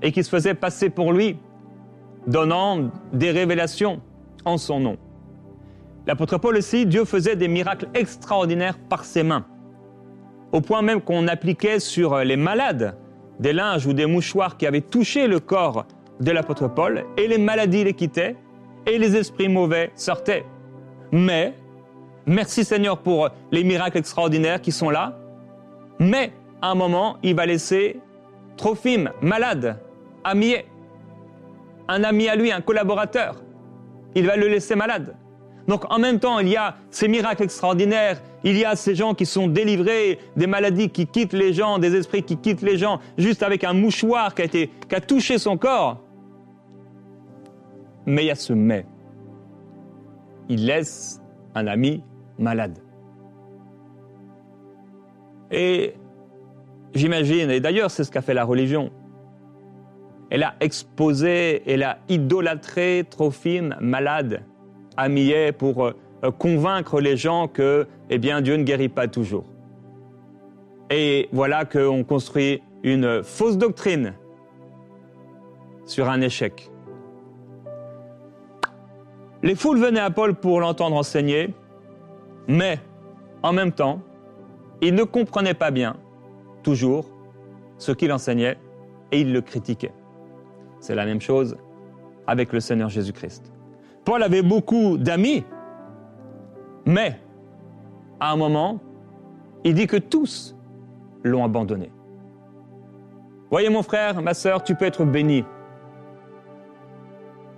et 0.03 0.11
qui 0.11 0.25
se 0.25 0.31
faisaient 0.31 0.55
passer 0.55 0.91
pour 0.91 1.13
lui 1.13 1.37
donnant 2.27 2.91
des 3.13 3.31
révélations 3.31 4.01
en 4.45 4.59
son 4.59 4.81
nom. 4.81 4.97
L'apôtre 6.05 6.39
Paul 6.39 6.57
aussi, 6.57 6.87
Dieu 6.87 7.05
faisait 7.05 7.37
des 7.37 7.47
miracles 7.47 7.87
extraordinaires 7.95 8.79
par 8.89 9.05
ses 9.05 9.23
mains, 9.23 9.47
au 10.51 10.61
point 10.61 10.83
même 10.83 11.03
qu'on 11.03 11.29
appliquait 11.29 11.79
sur 11.79 12.19
les 12.19 12.37
malades 12.37 12.97
des 13.39 13.53
linges 13.53 13.87
ou 13.87 13.93
des 13.93 14.07
mouchoirs 14.07 14.57
qui 14.57 14.67
avaient 14.67 14.81
touché 14.81 15.29
le 15.29 15.39
corps 15.39 15.87
de 16.21 16.31
l'apôtre 16.31 16.69
Paul, 16.69 17.05
et 17.17 17.29
les 17.29 17.39
maladies 17.39 17.85
les 17.85 17.95
quittaient, 17.95 18.37
et 18.87 18.99
les 18.99 19.17
esprits 19.17 19.49
mauvais 19.49 19.91
sortaient. 19.95 20.45
Mais, 21.13 21.55
merci 22.27 22.65
Seigneur 22.65 22.99
pour 22.99 23.29
les 23.51 23.65
miracles 23.65 23.99
extraordinaires 23.99 24.61
qui 24.61 24.73
sont 24.73 24.91
là, 24.91 25.19
mais 25.99 26.33
à 26.61 26.71
un 26.71 26.75
moment, 26.75 27.17
il 27.23 27.35
va 27.35 27.47
laisser 27.47 28.01
Trophime, 28.57 29.11
malade, 29.21 29.79
à 30.23 30.33
un 31.89 32.05
ami 32.05 32.29
à 32.29 32.37
lui, 32.37 32.53
un 32.53 32.61
collaborateur. 32.61 33.43
Il 34.15 34.27
va 34.27 34.37
le 34.37 34.47
laisser 34.47 34.75
malade. 34.75 35.17
Donc 35.67 35.91
en 35.91 35.99
même 35.99 36.21
temps, 36.21 36.39
il 36.39 36.49
y 36.49 36.57
a 36.57 36.77
ces 36.91 37.09
miracles 37.09 37.43
extraordinaires, 37.43 38.21
il 38.45 38.57
y 38.57 38.65
a 38.65 38.77
ces 38.77 38.95
gens 38.95 39.15
qui 39.15 39.27
sont 39.27 39.49
délivrés, 39.49 40.19
des 40.37 40.47
maladies 40.47 40.91
qui 40.91 41.07
quittent 41.07 41.33
les 41.33 41.53
gens, 41.53 41.79
des 41.79 41.95
esprits 41.97 42.23
qui 42.23 42.37
quittent 42.37 42.63
les 42.63 42.77
gens, 42.77 43.01
juste 43.17 43.43
avec 43.43 43.65
un 43.65 43.73
mouchoir 43.73 44.35
qui 44.35 44.71
a 44.93 45.01
touché 45.01 45.39
son 45.39 45.57
corps. 45.57 46.04
Mais 48.07 48.25
il 48.25 48.27
y 48.27 48.31
a 48.31 48.35
ce 48.35 48.53
mais. 48.53 48.87
Il 50.49 50.67
laisse 50.67 51.23
un 51.55 51.67
ami 51.67 52.03
malade. 52.39 52.79
Et 55.51 55.95
j'imagine, 56.95 57.51
et 57.51 57.61
d'ailleurs 57.61 57.91
c'est 57.91 58.05
ce 58.05 58.11
qu'a 58.11 58.23
fait 58.23 58.35
la 58.35 58.45
religion, 58.45 58.91
elle 60.31 60.43
a 60.43 60.55
exposé, 60.61 61.63
elle 61.71 61.83
a 61.83 61.99
idolâtré 62.09 63.05
Trophime 63.09 63.77
malade 63.81 64.43
à 64.97 65.09
pour 65.53 65.85
euh, 65.85 65.93
convaincre 66.39 67.01
les 67.01 67.17
gens 67.17 67.49
que 67.49 67.87
eh 68.11 68.19
bien, 68.19 68.41
Dieu 68.41 68.57
ne 68.57 68.65
guérit 68.65 68.89
pas 68.89 69.09
toujours. 69.09 69.45
Et 70.91 71.29
voilà 71.33 71.65
qu'on 71.65 72.05
construit 72.05 72.63
une 72.83 73.23
fausse 73.23 73.59
doctrine 73.59 74.15
sur 75.87 76.09
un 76.09 76.21
échec. 76.21 76.71
Les 79.45 79.55
foules 79.55 79.79
venaient 79.79 80.01
à 80.01 80.09
Paul 80.09 80.35
pour 80.35 80.59
l'entendre 80.59 80.97
enseigner, 80.97 81.53
mais 82.49 82.79
en 83.43 83.53
même 83.53 83.73
temps, 83.73 84.01
ils 84.81 84.95
ne 84.95 85.05
comprenaient 85.05 85.53
pas 85.53 85.71
bien, 85.71 85.97
toujours, 86.63 87.11
ce 87.77 87.93
qu'il 87.93 88.11
enseignait 88.11 88.57
et 89.13 89.21
ils 89.21 89.35
le 89.35 89.43
critiquaient. 89.43 89.93
C'est 90.81 90.95
la 90.95 91.05
même 91.05 91.21
chose 91.21 91.59
avec 92.27 92.55
le 92.55 92.61
Seigneur 92.61 92.89
Jésus-Christ. 92.89 93.53
Paul 94.07 94.23
avait 94.23 94.41
beaucoup 94.41 94.97
d'amis, 94.97 95.45
mais 96.87 97.21
à 98.21 98.33
un 98.33 98.37
moment, 98.37 98.81
il 99.63 99.75
dit 99.75 99.87
que 99.87 99.99
tous 99.99 100.57
l'ont 101.23 101.45
abandonné. 101.45 101.93
Voyez 103.51 103.69
mon 103.69 103.83
frère, 103.83 104.23
ma 104.23 104.33
sœur, 104.33 104.65
tu 104.65 104.75
peux 104.75 104.87
être 104.87 105.05
béni, 105.05 105.45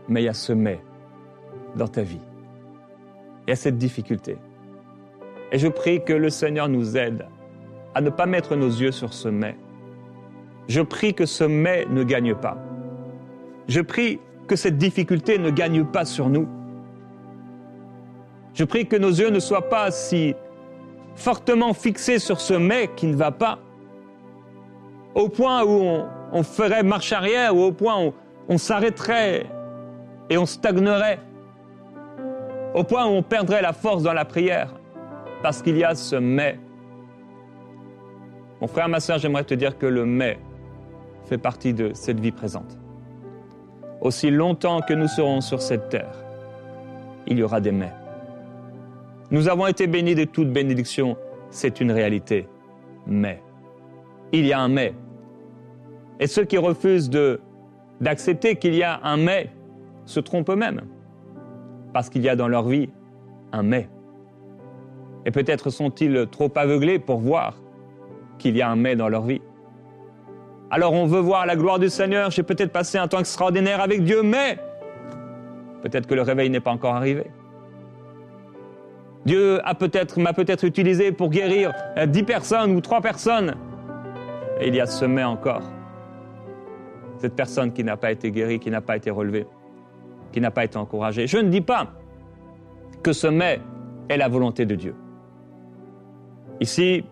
mais 0.09 0.23
il 0.23 0.25
y 0.25 0.29
a 0.29 0.35
ce 0.35 0.53
mais 0.53 0.81
dans 1.77 1.89
ta 1.89 2.03
vie. 2.03 2.21
Il 3.47 3.51
y 3.51 3.53
a 3.53 3.57
cette 3.57 3.79
difficulté. 3.79 4.39
Et 5.53 5.59
je 5.59 5.69
prie 5.69 6.03
que 6.03 6.13
le 6.13 6.31
Seigneur 6.31 6.69
nous 6.69 6.97
aide 6.97 7.27
à 7.95 8.01
ne 8.01 8.11
pas 8.11 8.27
mettre 8.27 8.57
nos 8.57 8.69
yeux 8.69 8.93
sur 8.93 9.13
ce 9.13 9.29
mais. 9.29 9.57
Je 10.69 10.81
prie 10.81 11.15
que 11.15 11.27
ce 11.27 11.45
mais 11.45 11.87
ne 11.89 12.03
gagne 12.03 12.35
pas. 12.35 12.59
Je 13.69 13.81
prie 13.81 14.19
que 14.49 14.57
cette 14.57 14.79
difficulté 14.79 15.39
ne 15.39 15.51
gagne 15.51 15.85
pas 15.85 16.05
sur 16.05 16.29
nous. 16.29 16.49
Je 18.55 18.65
prie 18.65 18.87
que 18.87 18.97
nos 18.97 19.11
yeux 19.11 19.31
ne 19.31 19.39
soient 19.39 19.69
pas 19.69 19.91
si 19.91 20.35
fortement 21.15 21.73
fixés 21.73 22.19
sur 22.19 22.41
ce 22.41 22.55
mais 22.55 22.91
qui 22.97 23.07
ne 23.07 23.17
va 23.17 23.31
pas, 23.31 23.59
au 25.15 25.29
point 25.29 25.65
où 25.65 26.05
on, 26.33 26.43
ferait 26.43 26.83
marche 26.83 27.13
arrière, 27.13 27.57
ou 27.57 27.63
au 27.63 27.73
point 27.73 28.05
où 28.05 28.13
on 28.49 28.59
s'arrêterait 28.59 29.47
et 30.29 30.37
on 30.37 30.47
stagnerait, 30.47 31.19
au 32.77 32.85
point 32.85 33.07
où 33.07 33.11
on 33.11 33.23
perdrait 33.23 33.63
la 33.63 33.73
force 33.73 34.05
dans 34.05 34.13
la 34.13 34.25
prière, 34.25 34.73
parce 35.43 35.63
qu'il 35.63 35.77
y 35.77 35.83
a 35.83 35.97
ce 35.97 36.15
mais. 36.15 36.61
Mon 38.61 38.69
frère, 38.69 38.89
ma 38.89 39.01
soeur, 39.01 39.19
j'aimerais 39.19 39.45
te 39.45 39.55
dire 39.55 39.77
que 39.77 39.87
le 39.87 40.07
mais 40.07 40.39
fait 41.25 41.39
partie 41.39 41.75
de 41.75 41.93
cette 41.95 42.21
vie 42.21 42.33
présente 42.33 42.79
aussi 44.01 44.31
longtemps 44.31 44.81
que 44.81 44.95
nous 44.95 45.09
serons 45.09 45.41
sur 45.41 45.61
cette 45.61 45.89
terre, 45.89 46.15
il 47.27 47.39
y 47.39 47.43
aura 47.43 47.61
des 47.61 47.73
mais. 47.73 47.93
Nous 49.31 49.49
avons 49.49 49.67
été 49.67 49.87
bénis 49.87 50.15
de 50.15 50.25
toute 50.25 50.53
bénédiction, 50.53 51.17
c'est 51.51 51.81
une 51.81 51.91
réalité. 51.91 52.47
Mais, 53.07 53.43
il 54.33 54.47
y 54.47 54.53
a 54.53 54.61
un 54.61 54.69
mais. 54.69 54.95
Et 56.21 56.27
ceux 56.27 56.45
qui 56.45 56.59
refusent 56.59 57.11
d'accepter 58.01 58.57
qu'il 58.57 58.75
y 58.75 58.83
a 58.83 59.01
un 59.03 59.17
mais 59.17 59.51
se 60.05 60.21
trompent 60.21 60.51
eux-mêmes, 60.51 60.83
parce 61.97 62.11
qu'il 62.11 62.21
y 62.21 62.29
a 62.29 62.37
dans 62.37 62.47
leur 62.47 62.69
vie 62.69 62.91
un 63.53 63.63
mais. 63.63 63.89
Et 65.25 65.31
peut-être 65.31 65.71
sont-ils 65.71 66.27
trop 66.31 66.53
aveuglés 66.55 66.99
pour 66.99 67.21
voir 67.21 67.55
qu'il 68.37 68.55
y 68.55 68.61
a 68.61 68.69
un 68.69 68.77
mais 68.77 68.97
dans 68.97 69.09
leur 69.09 69.23
vie. 69.23 69.41
Alors 70.71 70.93
on 70.93 71.07
veut 71.07 71.21
voir 71.21 71.47
la 71.47 71.57
gloire 71.57 71.79
du 71.79 71.89
Seigneur, 71.89 72.31
j'ai 72.31 72.43
peut-être 72.43 72.71
passé 72.71 72.99
un 72.99 73.09
temps 73.09 73.21
extraordinaire 73.21 73.81
avec 73.81 74.05
Dieu, 74.05 74.23
mais 74.23 74.59
Peut-être 75.81 76.07
que 76.07 76.15
le 76.15 76.21
réveil 76.21 76.51
n'est 76.51 76.61
pas 76.61 76.73
encore 76.73 76.97
arrivé. 76.97 77.31
Dieu 79.25 79.67
a 79.67 79.75
peut-être, 79.75 80.21
m'a 80.21 80.35
peut-être 80.35 80.65
utilisé 80.65 81.13
pour 81.13 81.31
guérir 81.31 81.73
euh, 81.97 82.05
dix 82.05 82.25
personnes 82.25 82.77
ou 82.77 82.83
trois 82.83 83.01
personnes. 83.01 83.55
Et 84.61 84.69
il 84.69 84.75
y 84.75 84.83
a 84.83 84.87
ce 84.87 85.07
mais 85.07 85.25
encore. 85.25 85.63
Cette 87.17 87.37
personne 87.37 87.73
qui 87.73 87.85
n'a 87.85 87.97
pas 87.97 88.13
été 88.13 88.31
guérie, 88.31 88.59
qui 88.59 88.71
n'a 88.71 88.83
pas 88.83 88.97
été 88.97 89.11
relevée, 89.11 89.47
n'a 90.43 90.51
pas 90.51 90.65
été 90.65 90.77
encouragée. 90.77 91.27
Je 91.27 91.39
ne 91.39 91.49
dis 91.49 91.61
pas 91.61 91.89
que 93.03 93.13
ce 93.13 93.27
mais 93.27 93.61
est 94.09 94.17
la 94.17 94.29
volonté 94.29 94.67
de 94.67 94.75
Dieu. 94.75 94.95
Ici, 96.61 97.05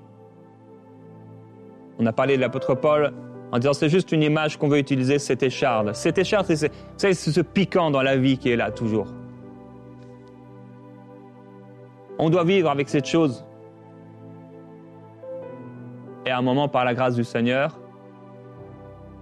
on 1.99 2.07
a 2.07 2.13
parlé 2.13 2.37
de 2.37 2.41
l'apôtre 2.41 2.75
Paul 2.75 3.13
en 3.53 3.59
disant 3.59 3.73
c'est 3.73 3.89
juste 3.89 4.11
une 4.13 4.23
image 4.23 4.59
qu'on 4.59 4.69
veut 4.69 4.79
utiliser, 4.79 5.19
cette 5.19 5.43
écharde. 5.43 5.95
Cette 5.95 6.19
écharde, 6.19 6.47
c'est 6.47 7.15
ce 7.15 7.41
piquant 7.41 7.91
dans 7.91 8.03
la 8.03 8.17
vie 8.17 8.39
qui 8.39 8.51
est 8.51 8.57
là 8.57 8.71
toujours. 8.71 9.07
On 12.19 12.31
doit 12.31 12.45
vivre 12.45 12.71
avec 12.71 12.89
cette 12.89 13.07
chose. 13.07 13.45
Et 16.27 16.31
à 16.31 16.39
un 16.39 16.43
moment, 16.43 16.69
par 16.69 16.85
la 16.85 16.95
grâce 16.95 17.15
du 17.15 17.25
Seigneur, 17.25 17.79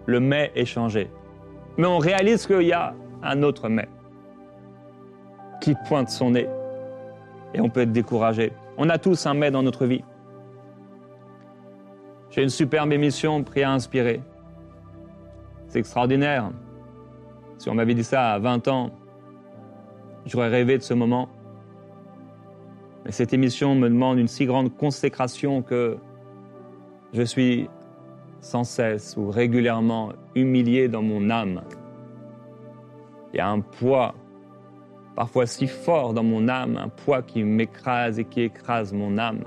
le 0.06 0.20
mais 0.20 0.52
est 0.54 0.64
changé. 0.64 1.10
Mais 1.76 1.86
on 1.86 1.98
réalise 1.98 2.46
qu'il 2.46 2.62
y 2.62 2.72
a 2.72 2.94
un 3.22 3.42
autre 3.42 3.68
mais 3.68 3.88
qui 5.60 5.74
pointe 5.86 6.10
son 6.10 6.30
nez. 6.32 6.48
Et 7.54 7.60
on 7.60 7.68
peut 7.68 7.80
être 7.80 7.92
découragé. 7.92 8.52
On 8.76 8.88
a 8.88 8.98
tous 8.98 9.26
un 9.26 9.34
mais 9.34 9.50
dans 9.50 9.62
notre 9.62 9.86
vie. 9.86 10.04
J'ai 12.30 12.42
une 12.42 12.48
superbe 12.48 12.92
émission, 12.92 13.42
Prix 13.44 13.62
à 13.62 13.72
inspirer. 13.72 14.20
C'est 15.68 15.78
extraordinaire. 15.78 16.50
Si 17.58 17.68
on 17.68 17.74
m'avait 17.74 17.94
dit 17.94 18.04
ça 18.04 18.32
à 18.32 18.38
20 18.38 18.68
ans, 18.68 18.90
j'aurais 20.26 20.48
rêvé 20.48 20.78
de 20.78 20.82
ce 20.82 20.94
moment. 20.94 21.28
Mais 23.04 23.12
cette 23.12 23.32
émission 23.32 23.74
me 23.74 23.88
demande 23.88 24.18
une 24.18 24.28
si 24.28 24.46
grande 24.46 24.74
consécration 24.76 25.62
que 25.62 25.98
je 27.12 27.22
suis 27.22 27.68
sans 28.40 28.64
cesse 28.64 29.16
ou 29.16 29.30
régulièrement 29.30 30.12
humilié 30.34 30.88
dans 30.88 31.02
mon 31.02 31.30
âme. 31.30 31.62
Il 33.32 33.38
y 33.38 33.40
a 33.40 33.48
un 33.48 33.60
poids, 33.60 34.14
parfois 35.16 35.46
si 35.46 35.66
fort 35.66 36.12
dans 36.12 36.22
mon 36.22 36.48
âme, 36.48 36.76
un 36.76 36.88
poids 36.88 37.22
qui 37.22 37.42
m'écrase 37.42 38.18
et 38.18 38.24
qui 38.24 38.42
écrase 38.42 38.92
mon 38.92 39.16
âme. 39.18 39.44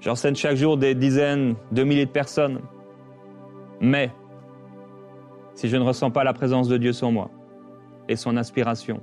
J'enseigne 0.00 0.34
chaque 0.34 0.56
jour 0.56 0.76
des 0.76 0.94
dizaines 0.94 1.54
de 1.72 1.82
milliers 1.82 2.06
de 2.06 2.10
personnes. 2.10 2.60
Mais 3.80 4.10
si 5.54 5.68
je 5.68 5.76
ne 5.76 5.82
ressens 5.82 6.10
pas 6.10 6.24
la 6.24 6.34
présence 6.34 6.68
de 6.68 6.76
Dieu 6.76 6.92
sur 6.92 7.10
moi 7.10 7.30
et 8.08 8.16
son 8.16 8.36
inspiration, 8.36 9.00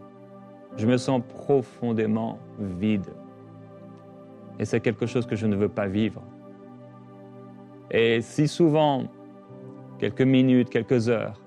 je 0.78 0.86
me 0.86 0.98
sens 0.98 1.22
profondément 1.28 2.40
vide. 2.60 3.08
Et 4.60 4.66
c'est 4.66 4.80
quelque 4.80 5.06
chose 5.06 5.26
que 5.26 5.36
je 5.36 5.48
ne 5.48 5.56
veux 5.56 5.70
pas 5.70 5.88
vivre. 5.88 6.22
Et 7.90 8.22
si 8.22 8.48
souvent, 8.48 9.06
quelques 9.98 10.22
minutes, 10.22 10.70
quelques 10.70 11.10
heures 11.10 11.41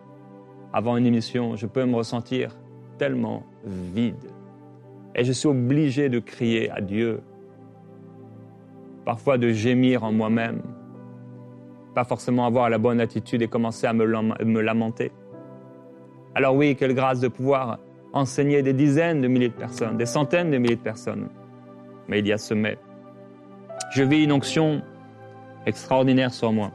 avant 0.74 0.96
une 0.96 1.06
émission, 1.06 1.54
je 1.54 1.66
peux 1.66 1.84
me 1.84 1.94
ressentir 1.94 2.56
tellement 2.98 3.44
vide. 3.64 4.16
Et 5.14 5.22
je 5.22 5.30
suis 5.30 5.46
obligé 5.46 6.08
de 6.08 6.18
crier 6.18 6.68
à 6.68 6.80
Dieu 6.80 7.20
parfois 9.04 9.38
de 9.38 9.50
gémir 9.50 10.02
en 10.02 10.10
moi-même, 10.10 10.62
pas 11.94 12.02
forcément 12.02 12.44
avoir 12.44 12.70
la 12.70 12.78
bonne 12.78 13.00
attitude 13.00 13.40
et 13.42 13.46
commencer 13.46 13.86
à 13.86 13.92
me, 13.92 14.60
lamenter. 14.60 15.12
Alors 16.34 16.56
oui, 16.56 16.74
quelle 16.74 16.94
grâce 16.94 17.20
de 17.20 17.28
pouvoir 17.28 17.78
enseigner 18.12 18.62
des 18.62 18.72
dizaines 18.72 19.20
de 19.20 19.28
milliers 19.28 19.50
de 19.50 19.54
personnes, 19.54 19.96
des 19.96 20.06
centaines 20.06 20.50
de 20.50 20.58
milliers 20.58 20.74
de 20.74 20.80
personnes. 20.80 21.28
Mais 22.08 22.18
il 22.18 22.26
y 22.26 22.32
a 22.32 22.38
ce 22.38 22.52
mais. 22.52 22.78
Je 23.92 24.02
vis 24.02 24.24
une 24.24 24.32
onction 24.32 24.82
extraordinaire 25.66 26.32
sur 26.32 26.52
moi. 26.52 26.72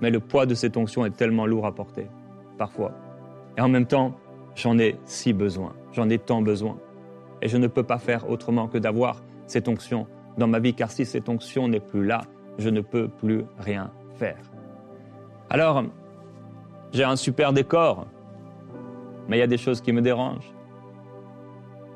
Mais 0.00 0.10
le 0.10 0.20
poids 0.20 0.46
de 0.46 0.54
cette 0.54 0.78
onction 0.78 1.04
est 1.04 1.14
tellement 1.14 1.44
lourd 1.44 1.66
à 1.66 1.74
porter, 1.74 2.06
parfois. 2.60 2.92
Et 3.56 3.62
en 3.62 3.70
même 3.70 3.86
temps, 3.86 4.12
j'en 4.54 4.78
ai 4.78 4.98
si 5.06 5.32
besoin, 5.32 5.72
j'en 5.92 6.10
ai 6.10 6.18
tant 6.18 6.42
besoin. 6.42 6.76
Et 7.40 7.48
je 7.48 7.56
ne 7.56 7.68
peux 7.68 7.84
pas 7.84 7.98
faire 7.98 8.28
autrement 8.28 8.68
que 8.68 8.76
d'avoir 8.76 9.22
cette 9.46 9.66
onction 9.66 10.06
dans 10.36 10.46
ma 10.46 10.58
vie, 10.58 10.74
car 10.74 10.90
si 10.90 11.06
cette 11.06 11.30
onction 11.30 11.68
n'est 11.68 11.80
plus 11.80 12.04
là, 12.04 12.20
je 12.58 12.68
ne 12.68 12.82
peux 12.82 13.08
plus 13.08 13.44
rien 13.58 13.90
faire. 14.12 14.36
Alors, 15.48 15.84
j'ai 16.92 17.04
un 17.04 17.16
super 17.16 17.54
décor, 17.54 18.06
mais 19.26 19.38
il 19.38 19.40
y 19.40 19.42
a 19.42 19.46
des 19.46 19.56
choses 19.56 19.80
qui 19.80 19.92
me 19.94 20.02
dérangent. 20.02 20.52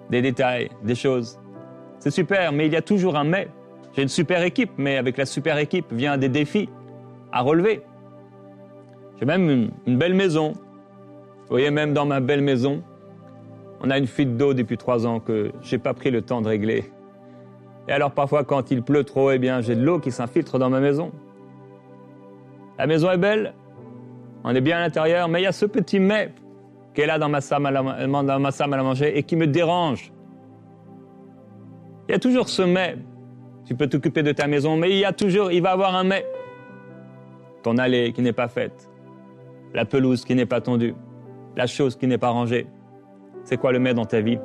Des 0.08 0.22
détails, 0.22 0.70
des 0.82 0.94
choses. 0.94 1.38
C'est 1.98 2.10
super, 2.10 2.52
mais 2.52 2.66
il 2.66 2.72
y 2.72 2.76
a 2.76 2.82
toujours 2.82 3.16
un 3.16 3.24
mais. 3.24 3.48
J'ai 3.94 4.02
une 4.02 4.08
super 4.08 4.42
équipe, 4.42 4.72
mais 4.78 4.96
avec 4.96 5.18
la 5.18 5.26
super 5.26 5.58
équipe 5.58 5.92
vient 5.92 6.16
des 6.16 6.30
défis 6.30 6.70
à 7.32 7.42
relever. 7.42 7.82
J'ai 9.18 9.26
même 9.26 9.70
une, 9.86 9.96
belle 9.96 10.14
maison. 10.14 10.52
Vous 10.52 11.50
voyez, 11.50 11.70
même 11.70 11.92
dans 11.92 12.06
ma 12.06 12.20
belle 12.20 12.42
maison, 12.42 12.82
on 13.80 13.90
a 13.90 13.98
une 13.98 14.06
fuite 14.06 14.36
d'eau 14.36 14.54
depuis 14.54 14.76
trois 14.76 15.06
ans 15.06 15.20
que 15.20 15.52
j'ai 15.62 15.78
pas 15.78 15.94
pris 15.94 16.10
le 16.10 16.22
temps 16.22 16.40
de 16.40 16.48
régler. 16.48 16.90
Et 17.86 17.92
alors 17.92 18.12
parfois 18.12 18.44
quand 18.44 18.70
il 18.70 18.82
pleut 18.82 19.04
trop, 19.04 19.30
eh 19.30 19.38
bien 19.38 19.60
j'ai 19.60 19.76
de 19.76 19.84
l'eau 19.84 19.98
qui 19.98 20.10
s'infiltre 20.10 20.58
dans 20.58 20.70
ma 20.70 20.80
maison. 20.80 21.12
La 22.78 22.86
maison 22.86 23.10
est 23.10 23.18
belle, 23.18 23.54
on 24.42 24.54
est 24.54 24.60
bien 24.60 24.78
à 24.78 24.80
l'intérieur, 24.80 25.28
mais 25.28 25.40
il 25.40 25.44
y 25.44 25.46
a 25.48 25.52
ce 25.52 25.66
petit 25.66 26.00
mais 26.00 26.32
qui 26.94 27.02
est 27.02 27.06
là 27.06 27.18
dans 27.18 27.28
ma 27.28 27.40
salle 27.40 27.66
à, 27.66 27.70
la, 27.70 28.06
dans 28.06 28.40
ma 28.40 28.50
salle 28.50 28.72
à 28.72 28.82
manger 28.82 29.18
et 29.18 29.22
qui 29.22 29.36
me 29.36 29.46
dérange. 29.46 30.12
Il 32.08 32.12
y 32.12 32.14
a 32.14 32.18
toujours 32.18 32.48
ce 32.48 32.62
mais. 32.62 32.96
Tu 33.66 33.74
peux 33.74 33.86
t'occuper 33.86 34.22
de 34.22 34.32
ta 34.32 34.46
maison, 34.46 34.76
mais 34.76 34.90
il 34.90 34.98
y 34.98 35.04
a 35.06 35.12
toujours, 35.12 35.50
il 35.50 35.62
va 35.62 35.70
y 35.70 35.72
avoir 35.72 35.94
un 35.94 36.04
mais. 36.04 36.26
Ton 37.62 37.78
allée 37.78 38.12
qui 38.12 38.20
n'est 38.20 38.34
pas 38.34 38.48
faite, 38.48 38.90
la 39.74 39.84
pelouse 39.84 40.24
qui 40.24 40.34
n'est 40.34 40.46
pas 40.46 40.60
tondue, 40.60 40.94
la 41.56 41.66
chose 41.66 41.96
qui 41.96 42.06
n'est 42.06 42.18
pas 42.18 42.30
rangée. 42.30 42.66
C'est 43.44 43.56
quoi 43.56 43.72
le 43.72 43.78
mais 43.78 43.92
dans 43.92 44.06
ta 44.06 44.20
vie? 44.20 44.38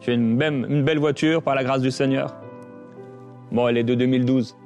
J'ai 0.00 0.14
une, 0.14 0.40
une 0.40 0.82
belle 0.84 0.98
voiture 0.98 1.42
par 1.42 1.54
la 1.54 1.64
grâce 1.64 1.82
du 1.82 1.90
Seigneur. 1.90 2.36
Bon, 3.52 3.68
elle 3.68 3.76
est 3.76 3.84
de 3.84 3.94
2012. 3.94 4.56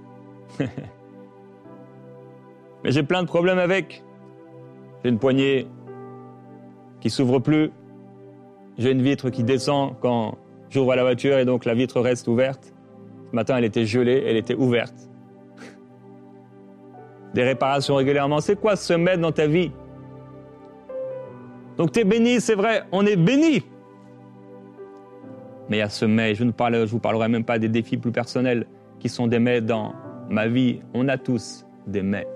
Mais 2.84 2.92
j'ai 2.92 3.02
plein 3.02 3.22
de 3.22 3.26
problèmes 3.26 3.58
avec. 3.58 4.02
J'ai 5.02 5.10
une 5.10 5.18
poignée 5.18 5.66
qui 7.00 7.10
s'ouvre 7.10 7.38
plus. 7.38 7.70
J'ai 8.78 8.92
une 8.92 9.02
vitre 9.02 9.28
qui 9.30 9.44
descend 9.44 9.94
quand 10.00 10.38
j'ouvre 10.70 10.94
la 10.94 11.02
voiture 11.02 11.38
et 11.38 11.44
donc 11.44 11.64
la 11.64 11.74
vitre 11.74 12.00
reste 12.00 12.28
ouverte. 12.28 12.74
Ce 13.30 13.36
matin, 13.36 13.56
elle 13.58 13.64
était 13.64 13.84
gelée, 13.84 14.24
elle 14.26 14.36
était 14.36 14.54
ouverte. 14.54 15.09
Des 17.34 17.44
réparations 17.44 17.94
régulièrement. 17.96 18.40
C'est 18.40 18.56
quoi 18.56 18.76
se 18.76 18.92
mettre 18.92 19.20
dans 19.20 19.32
ta 19.32 19.46
vie? 19.46 19.70
Donc 21.76 21.92
tu 21.92 22.00
es 22.00 22.04
béni, 22.04 22.40
c'est 22.40 22.54
vrai, 22.54 22.82
on 22.92 23.06
est 23.06 23.16
béni 23.16 23.62
mais 25.70 25.76
il 25.76 25.80
y 25.80 25.82
a 25.82 25.88
ce 25.88 26.04
mais. 26.04 26.34
Je 26.34 26.44
ne 26.44 26.50
parle, 26.50 26.74
je 26.84 26.90
vous 26.90 26.98
parlerai 26.98 27.28
même 27.28 27.44
pas 27.44 27.58
des 27.58 27.68
défis 27.68 27.96
plus 27.96 28.10
personnels 28.10 28.66
qui 28.98 29.08
sont 29.08 29.28
des 29.28 29.38
mais 29.38 29.60
dans 29.60 29.94
ma 30.28 30.48
vie. 30.48 30.80
On 30.92 31.08
a 31.08 31.16
tous 31.16 31.64
des 31.86 32.02
mais. 32.02 32.26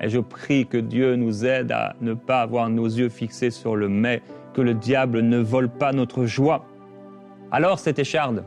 Et 0.00 0.10
je 0.10 0.18
prie 0.20 0.66
que 0.66 0.76
Dieu 0.76 1.16
nous 1.16 1.46
aide 1.46 1.72
à 1.72 1.94
ne 2.00 2.12
pas 2.12 2.42
avoir 2.42 2.68
nos 2.68 2.86
yeux 2.86 3.08
fixés 3.08 3.50
sur 3.50 3.76
le 3.76 3.88
mais, 3.88 4.20
que 4.52 4.60
le 4.60 4.74
diable 4.74 5.22
ne 5.22 5.38
vole 5.38 5.70
pas 5.70 5.92
notre 5.92 6.26
joie. 6.26 6.66
Alors 7.50 7.78
cette 7.78 7.98
écharde, 7.98 8.44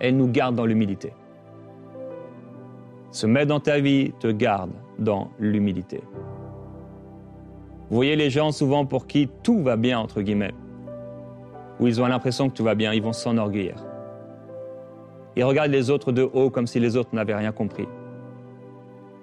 elle 0.00 0.16
nous 0.16 0.28
garde 0.28 0.56
dans 0.56 0.66
l'humilité. 0.66 1.12
Ce 3.12 3.26
mais 3.26 3.46
dans 3.46 3.60
ta 3.60 3.78
vie 3.78 4.12
te 4.18 4.26
garde 4.26 4.72
dans 4.98 5.30
l'humilité. 5.38 6.02
Vous 7.88 7.96
voyez 7.96 8.16
les 8.16 8.30
gens 8.30 8.50
souvent 8.50 8.84
pour 8.86 9.06
qui 9.06 9.28
tout 9.42 9.62
va 9.62 9.76
bien, 9.76 10.00
entre 10.00 10.22
guillemets 10.22 10.54
où 11.82 11.88
ils 11.88 12.00
ont 12.00 12.06
l'impression 12.06 12.48
que 12.48 12.54
tout 12.54 12.62
va 12.62 12.76
bien, 12.76 12.92
ils 12.92 13.02
vont 13.02 13.12
s'enorgueillir. 13.12 13.74
Ils 15.34 15.44
regardent 15.44 15.72
les 15.72 15.90
autres 15.90 16.12
de 16.12 16.22
haut 16.22 16.48
comme 16.48 16.68
si 16.68 16.78
les 16.78 16.96
autres 16.96 17.10
n'avaient 17.12 17.34
rien 17.34 17.50
compris. 17.50 17.88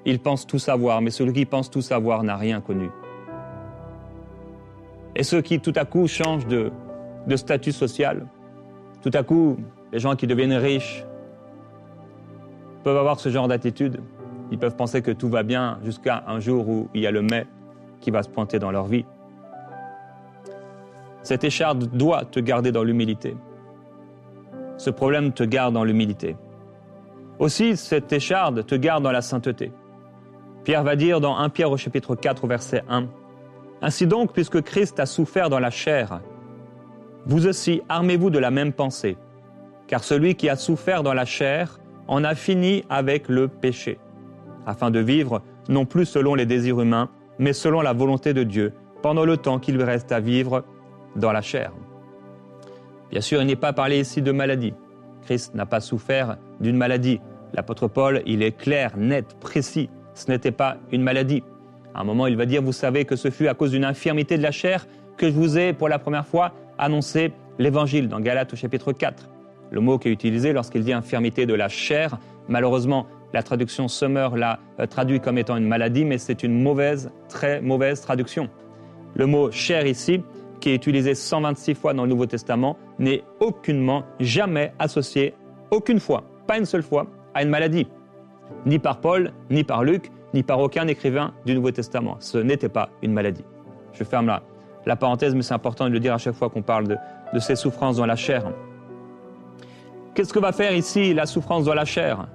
Ils 0.05 0.19
pensent 0.19 0.45
tout 0.45 0.59
savoir, 0.59 1.01
mais 1.01 1.09
celui 1.09 1.33
qui 1.33 1.45
pense 1.45 1.69
tout 1.69 1.81
savoir 1.81 2.23
n'a 2.23 2.35
rien 2.35 2.59
connu. 2.59 2.89
Et 5.15 5.23
ceux 5.23 5.41
qui 5.41 5.59
tout 5.59 5.73
à 5.75 5.85
coup 5.85 6.07
changent 6.07 6.47
de, 6.47 6.71
de 7.27 7.35
statut 7.37 7.71
social, 7.71 8.27
tout 9.01 9.11
à 9.13 9.23
coup, 9.23 9.57
les 9.93 9.99
gens 9.99 10.15
qui 10.15 10.27
deviennent 10.27 10.53
riches 10.53 11.05
peuvent 12.83 12.97
avoir 12.97 13.19
ce 13.19 13.29
genre 13.29 13.47
d'attitude. 13.47 14.01
Ils 14.51 14.57
peuvent 14.57 14.75
penser 14.75 15.01
que 15.01 15.11
tout 15.11 15.29
va 15.29 15.43
bien 15.43 15.79
jusqu'à 15.83 16.23
un 16.27 16.39
jour 16.39 16.67
où 16.67 16.89
il 16.93 17.01
y 17.01 17.07
a 17.07 17.11
le 17.11 17.21
mais 17.21 17.45
qui 17.99 18.11
va 18.11 18.23
se 18.23 18.29
pointer 18.29 18.59
dans 18.59 18.71
leur 18.71 18.85
vie. 18.85 19.05
Cette 21.21 21.43
écharde 21.43 21.89
doit 21.95 22.25
te 22.25 22.39
garder 22.39 22.71
dans 22.71 22.83
l'humilité. 22.83 23.35
Ce 24.77 24.89
problème 24.89 25.33
te 25.33 25.43
garde 25.43 25.73
dans 25.73 25.83
l'humilité. 25.83 26.37
Aussi, 27.37 27.75
cette 27.77 28.11
écharde 28.11 28.65
te 28.65 28.75
garde 28.75 29.03
dans 29.03 29.11
la 29.11 29.21
sainteté. 29.21 29.71
Pierre 30.63 30.83
va 30.83 30.95
dire 30.95 31.19
dans 31.19 31.37
1 31.37 31.49
Pierre 31.49 31.71
au 31.71 31.77
chapitre 31.77 32.15
4 32.15 32.43
au 32.43 32.47
verset 32.47 32.83
1, 32.89 33.07
Ainsi 33.81 34.07
donc, 34.07 34.33
puisque 34.33 34.61
Christ 34.61 34.99
a 34.99 35.05
souffert 35.05 35.49
dans 35.49 35.59
la 35.59 35.69
chair, 35.69 36.21
vous 37.25 37.47
aussi 37.47 37.81
armez-vous 37.87 38.29
de 38.29 38.39
la 38.39 38.51
même 38.51 38.73
pensée, 38.73 39.17
car 39.87 40.03
celui 40.03 40.35
qui 40.35 40.49
a 40.49 40.55
souffert 40.55 41.03
dans 41.03 41.13
la 41.13 41.25
chair 41.25 41.79
en 42.09 42.23
a 42.23 42.33
fini 42.33 42.83
avec 42.89 43.29
le 43.29 43.47
péché, 43.47 43.99
afin 44.65 44.89
de 44.89 44.99
vivre 44.99 45.43
non 45.69 45.85
plus 45.85 46.05
selon 46.05 46.33
les 46.33 46.47
désirs 46.47 46.81
humains, 46.81 47.09
mais 47.37 47.53
selon 47.53 47.81
la 47.81 47.93
volonté 47.93 48.33
de 48.33 48.41
Dieu, 48.43 48.73
pendant 49.03 49.25
le 49.25 49.37
temps 49.37 49.59
qu'il 49.59 49.75
lui 49.75 49.83
reste 49.83 50.11
à 50.11 50.19
vivre 50.19 50.65
dans 51.15 51.31
la 51.31 51.41
chair. 51.41 51.71
Bien 53.11 53.21
sûr, 53.21 53.41
il 53.41 53.47
n'est 53.47 53.55
pas 53.55 53.73
parlé 53.73 53.99
ici 53.99 54.23
de 54.23 54.31
maladie. 54.31 54.73
Christ 55.21 55.53
n'a 55.53 55.67
pas 55.67 55.79
souffert 55.79 56.37
d'une 56.59 56.75
maladie. 56.75 57.21
L'apôtre 57.53 57.87
Paul, 57.87 58.23
il 58.25 58.41
est 58.41 58.57
clair, 58.57 58.97
net, 58.97 59.37
précis. 59.39 59.89
Ce 60.15 60.31
n'était 60.31 60.51
pas 60.51 60.77
une 60.91 61.03
maladie. 61.03 61.43
À 61.93 62.01
un 62.01 62.03
moment, 62.03 62.25
il 62.25 62.35
va 62.35 62.47
dire, 62.47 62.63
vous 62.63 62.71
savez 62.71 63.05
que 63.05 63.15
ce 63.15 63.29
fut 63.29 63.47
à 63.47 63.53
cause 63.53 63.71
d'une 63.71 63.85
infirmité 63.85 64.37
de 64.37 64.43
la 64.43 64.51
chair 64.51 64.87
que 65.15 65.27
je 65.27 65.35
vous 65.35 65.59
ai 65.59 65.73
pour 65.73 65.89
la 65.89 65.99
première 65.99 66.25
fois 66.25 66.53
annoncé 66.79 67.33
l'évangile 67.59 68.07
dans 68.09 68.19
Galates 68.19 68.53
au 68.53 68.55
chapitre 68.55 68.93
4. 68.93 69.29
Le 69.71 69.81
mot 69.81 69.97
qui 69.97 70.07
est 70.07 70.11
utilisé 70.11 70.53
lorsqu'il 70.53 70.83
dit 70.83 70.93
infirmité 70.93 71.45
de 71.45 71.53
la 71.53 71.69
chair, 71.69 72.17
malheureusement, 72.47 73.05
la 73.33 73.43
traduction 73.43 73.87
Summer 73.87 74.35
l'a 74.35 74.59
euh, 74.79 74.87
traduit 74.87 75.19
comme 75.19 75.37
étant 75.37 75.55
une 75.57 75.67
maladie, 75.67 76.05
mais 76.05 76.17
c'est 76.17 76.43
une 76.43 76.61
mauvaise, 76.61 77.11
très 77.27 77.61
mauvaise 77.61 78.01
traduction. 78.01 78.49
Le 79.15 79.27
mot 79.27 79.51
chair 79.51 79.85
ici, 79.85 80.23
qui 80.59 80.71
est 80.71 80.75
utilisé 80.75 81.13
126 81.13 81.75
fois 81.75 81.93
dans 81.93 82.03
le 82.03 82.09
Nouveau 82.09 82.25
Testament, 82.25 82.77
n'est 82.97 83.23
aucunement, 83.39 84.03
jamais 84.19 84.73
associé, 84.79 85.35
aucune 85.71 85.99
fois, 85.99 86.23
pas 86.47 86.57
une 86.57 86.65
seule 86.65 86.83
fois, 86.83 87.05
à 87.33 87.43
une 87.43 87.49
maladie. 87.49 87.87
Ni 88.65 88.79
par 88.79 88.99
Paul, 88.99 89.31
ni 89.51 89.63
par 89.63 89.83
Luc, 89.83 90.11
ni 90.33 90.41
par 90.43 90.59
aucun 90.59 90.87
écrivain 90.87 91.33
du 91.45 91.53
Nouveau 91.53 91.71
Testament. 91.71 92.17
Ce 92.19 92.39
n'était 92.39 92.69
pas 92.69 92.89
une 93.03 93.13
maladie. 93.13 93.45
Je 93.93 94.03
ferme 94.03 94.25
la, 94.25 94.41
la 94.85 94.95
parenthèse, 94.95 95.35
mais 95.35 95.43
c'est 95.43 95.53
important 95.53 95.85
de 95.85 95.91
le 95.91 95.99
dire 95.99 96.13
à 96.13 96.17
chaque 96.17 96.35
fois 96.35 96.49
qu'on 96.49 96.63
parle 96.63 96.87
de 96.87 97.39
ces 97.39 97.55
souffrances 97.55 97.97
dans 97.97 98.05
la 98.07 98.15
chair. 98.15 98.51
Qu'est-ce 100.19 100.33
que 100.33 100.39
va 100.39 100.51
faire 100.51 100.73
ici 100.73 101.13
la 101.13 101.25
souffrance 101.25 101.63
dans 101.63 101.73
la 101.73 101.85
chair? 101.85 102.27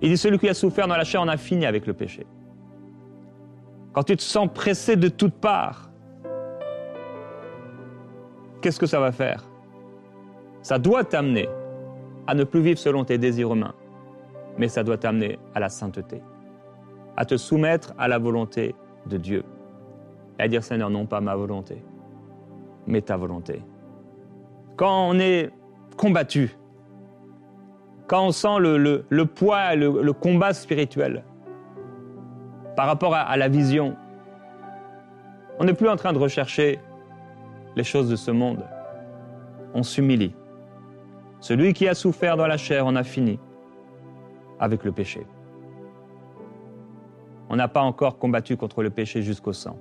Il 0.00 0.08
dit 0.08 0.16
celui 0.16 0.38
qui 0.38 0.48
a 0.48 0.54
souffert 0.54 0.88
dans 0.88 0.96
la 0.96 1.04
chair 1.04 1.20
en 1.20 1.28
a 1.28 1.36
fini 1.36 1.66
avec 1.66 1.86
le 1.86 1.92
péché. 1.92 2.26
Quand 3.92 4.04
tu 4.04 4.16
te 4.16 4.22
sens 4.22 4.48
pressé 4.50 4.96
de 4.96 5.08
toutes 5.08 5.34
parts, 5.34 5.90
qu'est-ce 8.62 8.80
que 8.80 8.86
ça 8.86 8.98
va 8.98 9.12
faire? 9.12 9.44
Ça 10.62 10.78
doit 10.78 11.04
t'amener 11.04 11.50
à 12.26 12.32
ne 12.32 12.44
plus 12.44 12.62
vivre 12.62 12.78
selon 12.78 13.04
tes 13.04 13.18
désirs 13.18 13.52
humains, 13.52 13.74
mais 14.56 14.68
ça 14.68 14.82
doit 14.82 14.96
t'amener 14.96 15.38
à 15.54 15.60
la 15.60 15.68
sainteté, 15.68 16.22
à 17.18 17.26
te 17.26 17.36
soumettre 17.36 17.92
à 17.98 18.08
la 18.08 18.16
volonté 18.16 18.74
de 19.04 19.18
Dieu, 19.18 19.44
et 20.38 20.44
à 20.44 20.48
dire 20.48 20.64
Seigneur, 20.64 20.88
non 20.88 21.04
pas 21.04 21.20
ma 21.20 21.36
volonté, 21.36 21.84
mais 22.86 23.02
ta 23.02 23.18
volonté. 23.18 23.62
Quand 24.76 25.10
on 25.10 25.18
est 25.18 25.50
combattu, 26.00 26.56
quand 28.06 28.24
on 28.24 28.32
sent 28.32 28.58
le, 28.58 29.24
poids, 29.24 29.74
le, 29.74 30.12
combat 30.14 30.54
spirituel 30.54 31.24
par 32.74 32.86
rapport 32.86 33.14
à 33.14 33.36
la 33.36 33.48
vision, 33.48 33.96
on 35.58 35.64
n'est 35.64 35.74
plus 35.74 35.90
en 35.90 35.96
train 35.96 36.14
de 36.14 36.18
rechercher 36.18 36.78
les 37.76 37.84
choses 37.84 38.08
de 38.08 38.16
ce 38.16 38.30
monde. 38.30 38.64
On 39.74 39.82
s'humilie. 39.82 40.34
Celui 41.40 41.74
qui 41.74 41.86
a 41.86 41.92
souffert 41.92 42.38
dans 42.38 42.46
la 42.46 42.56
chair 42.56 42.86
en 42.86 42.96
a 42.96 43.04
fini 43.04 43.38
avec 44.58 44.84
le 44.84 44.92
péché. 44.92 45.26
On 47.50 47.56
n'a 47.56 47.68
pas 47.68 47.82
encore 47.82 48.18
combattu 48.18 48.56
contre 48.56 48.82
le 48.82 48.88
péché 48.88 49.20
jusqu'au 49.20 49.52
sang. 49.52 49.76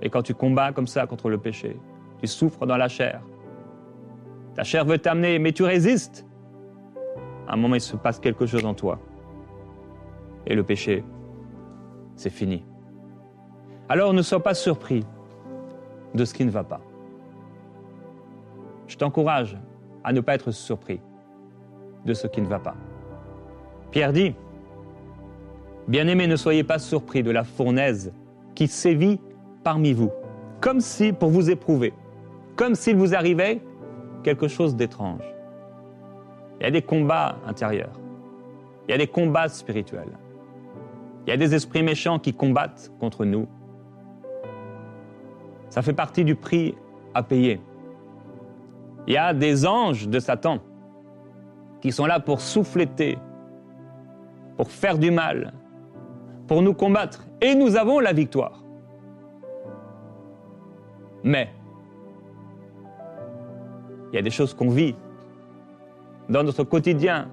Et 0.00 0.08
quand 0.08 0.22
tu 0.22 0.32
combats 0.32 0.72
comme 0.72 0.86
ça 0.86 1.06
contre 1.06 1.28
le 1.28 1.36
péché, 1.36 1.76
tu 2.20 2.26
souffres 2.26 2.64
dans 2.64 2.78
la 2.78 2.88
chair. 2.88 3.20
Ta 4.54 4.64
chair 4.64 4.84
veut 4.84 4.98
t'amener, 4.98 5.38
mais 5.38 5.52
tu 5.52 5.62
résistes. 5.62 6.26
À 7.48 7.54
un 7.54 7.56
moment, 7.56 7.74
il 7.74 7.80
se 7.80 7.96
passe 7.96 8.18
quelque 8.18 8.46
chose 8.46 8.64
en 8.64 8.74
toi. 8.74 8.98
Et 10.46 10.54
le 10.54 10.62
péché, 10.62 11.04
c'est 12.16 12.30
fini. 12.30 12.64
Alors 13.88 14.12
ne 14.12 14.22
sois 14.22 14.42
pas 14.42 14.54
surpris 14.54 15.04
de 16.14 16.24
ce 16.24 16.34
qui 16.34 16.44
ne 16.44 16.50
va 16.50 16.64
pas. 16.64 16.80
Je 18.86 18.96
t'encourage 18.96 19.58
à 20.04 20.12
ne 20.12 20.20
pas 20.20 20.34
être 20.34 20.50
surpris 20.50 21.00
de 22.04 22.14
ce 22.14 22.26
qui 22.26 22.40
ne 22.42 22.46
va 22.46 22.58
pas. 22.58 22.74
Pierre 23.90 24.12
dit, 24.12 24.34
Bien-aimés, 25.88 26.26
ne 26.26 26.36
soyez 26.36 26.62
pas 26.62 26.78
surpris 26.78 27.22
de 27.22 27.30
la 27.30 27.42
fournaise 27.42 28.12
qui 28.54 28.68
sévit 28.68 29.18
parmi 29.64 29.92
vous, 29.92 30.10
comme 30.60 30.80
si, 30.80 31.12
pour 31.12 31.30
vous 31.30 31.50
éprouver, 31.50 31.92
comme 32.56 32.74
s'il 32.74 32.96
vous 32.96 33.14
arrivait 33.14 33.60
quelque 34.22 34.48
chose 34.48 34.76
d'étrange. 34.76 35.24
Il 36.60 36.64
y 36.64 36.66
a 36.66 36.70
des 36.70 36.82
combats 36.82 37.36
intérieurs, 37.46 37.98
il 38.86 38.92
y 38.92 38.94
a 38.94 38.98
des 38.98 39.06
combats 39.06 39.48
spirituels, 39.48 40.18
il 41.26 41.30
y 41.30 41.32
a 41.32 41.36
des 41.36 41.54
esprits 41.54 41.82
méchants 41.82 42.18
qui 42.18 42.34
combattent 42.34 42.92
contre 43.00 43.24
nous. 43.24 43.46
Ça 45.68 45.82
fait 45.82 45.92
partie 45.92 46.24
du 46.24 46.34
prix 46.34 46.74
à 47.14 47.22
payer. 47.22 47.60
Il 49.06 49.14
y 49.14 49.16
a 49.16 49.34
des 49.34 49.66
anges 49.66 50.08
de 50.08 50.18
Satan 50.18 50.58
qui 51.80 51.90
sont 51.90 52.06
là 52.06 52.20
pour 52.20 52.40
souffleter, 52.40 53.18
pour 54.56 54.70
faire 54.70 54.98
du 54.98 55.10
mal, 55.10 55.52
pour 56.46 56.62
nous 56.62 56.74
combattre. 56.74 57.26
Et 57.40 57.54
nous 57.54 57.76
avons 57.76 57.98
la 57.98 58.12
victoire. 58.12 58.62
Mais, 61.24 61.52
il 64.12 64.16
y 64.16 64.18
a 64.18 64.22
des 64.22 64.30
choses 64.30 64.54
qu'on 64.54 64.68
vit 64.68 64.94
dans 66.28 66.42
notre 66.42 66.64
quotidien. 66.64 67.28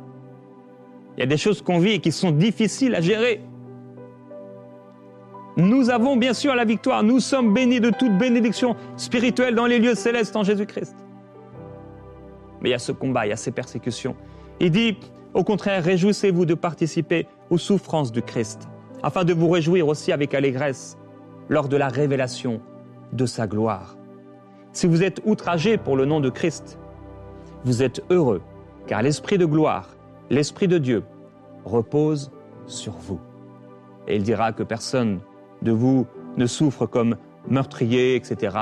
Il 1.18 1.20
y 1.20 1.24
a 1.24 1.26
des 1.26 1.38
choses 1.38 1.62
qu'on 1.62 1.80
vit 1.80 1.92
et 1.92 2.00
qui 2.00 2.12
sont 2.12 2.32
difficiles 2.32 2.96
à 2.96 3.02
gérer. 3.02 3.42
Nous 5.58 5.90
avons 5.90 6.16
bien 6.16 6.34
sûr 6.34 6.56
la 6.56 6.64
victoire. 6.64 7.04
Nous 7.04 7.20
sommes 7.20 7.54
bénis 7.54 7.82
de 7.82 7.90
toute 7.90 8.18
bénédiction 8.18 8.78
spirituelle 8.96 9.56
dans 9.56 9.66
les 9.66 9.80
lieux 9.80 9.96
célestes 9.96 10.36
en 10.38 10.44
Jésus-Christ. 10.44 10.96
Mais 12.62 12.70
il 12.70 12.72
y 12.72 12.76
a 12.76 12.80
ce 12.80 12.94
combat, 12.94 13.26
il 13.26 13.30
y 13.30 13.34
a 13.34 13.38
ces 13.38 13.52
persécutions. 13.52 14.16
Il 14.62 14.72
dit, 14.72 14.98
au 15.34 15.44
contraire, 15.44 15.84
réjouissez-vous 15.84 16.46
de 16.46 16.54
participer 16.54 17.28
aux 17.50 17.58
souffrances 17.58 18.12
du 18.12 18.22
Christ, 18.22 18.70
afin 19.04 19.26
de 19.26 19.34
vous 19.34 19.50
réjouir 19.50 19.88
aussi 19.88 20.12
avec 20.12 20.34
allégresse 20.34 20.98
lors 21.50 21.68
de 21.68 21.78
la 21.78 21.90
révélation 21.90 22.62
de 23.12 23.26
sa 23.26 23.48
gloire. 23.48 23.99
Si 24.80 24.88
vous 24.88 25.04
êtes 25.04 25.22
outragé 25.26 25.76
pour 25.76 25.98
le 25.98 26.06
nom 26.06 26.22
de 26.22 26.30
Christ, 26.30 26.80
vous 27.66 27.84
êtes 27.84 28.02
heureux, 28.10 28.42
car 28.88 29.02
l'Esprit 29.02 29.38
de 29.38 29.44
gloire, 29.46 29.90
l'Esprit 30.30 30.70
de 30.70 30.78
Dieu, 30.78 31.04
repose 31.66 32.32
sur 32.66 32.94
vous. 32.94 33.20
Et 34.08 34.16
il 34.16 34.24
dira 34.24 34.54
que 34.54 34.64
personne 34.64 35.20
de 35.64 35.74
vous 35.74 36.08
ne 36.38 36.46
souffre 36.46 36.86
comme 36.86 37.18
meurtrier, 37.50 38.16
etc., 38.16 38.56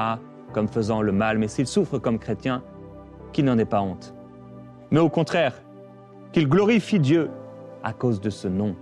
comme 0.54 0.68
faisant 0.68 1.04
le 1.04 1.12
mal, 1.12 1.38
mais 1.38 1.48
s'il 1.48 1.68
souffre 1.68 2.00
comme 2.00 2.18
chrétien, 2.18 2.64
qu'il 3.32 3.46
n'en 3.46 3.60
ait 3.60 3.66
pas 3.66 3.82
honte? 3.82 4.16
Mais 4.90 5.00
au 5.00 5.10
contraire, 5.10 5.62
qu'il 6.32 6.50
glorifie 6.50 7.00
Dieu 7.00 7.30
à 7.84 7.94
cause 7.94 8.22
de 8.22 8.32
ce 8.32 8.48
nom. 8.48 8.76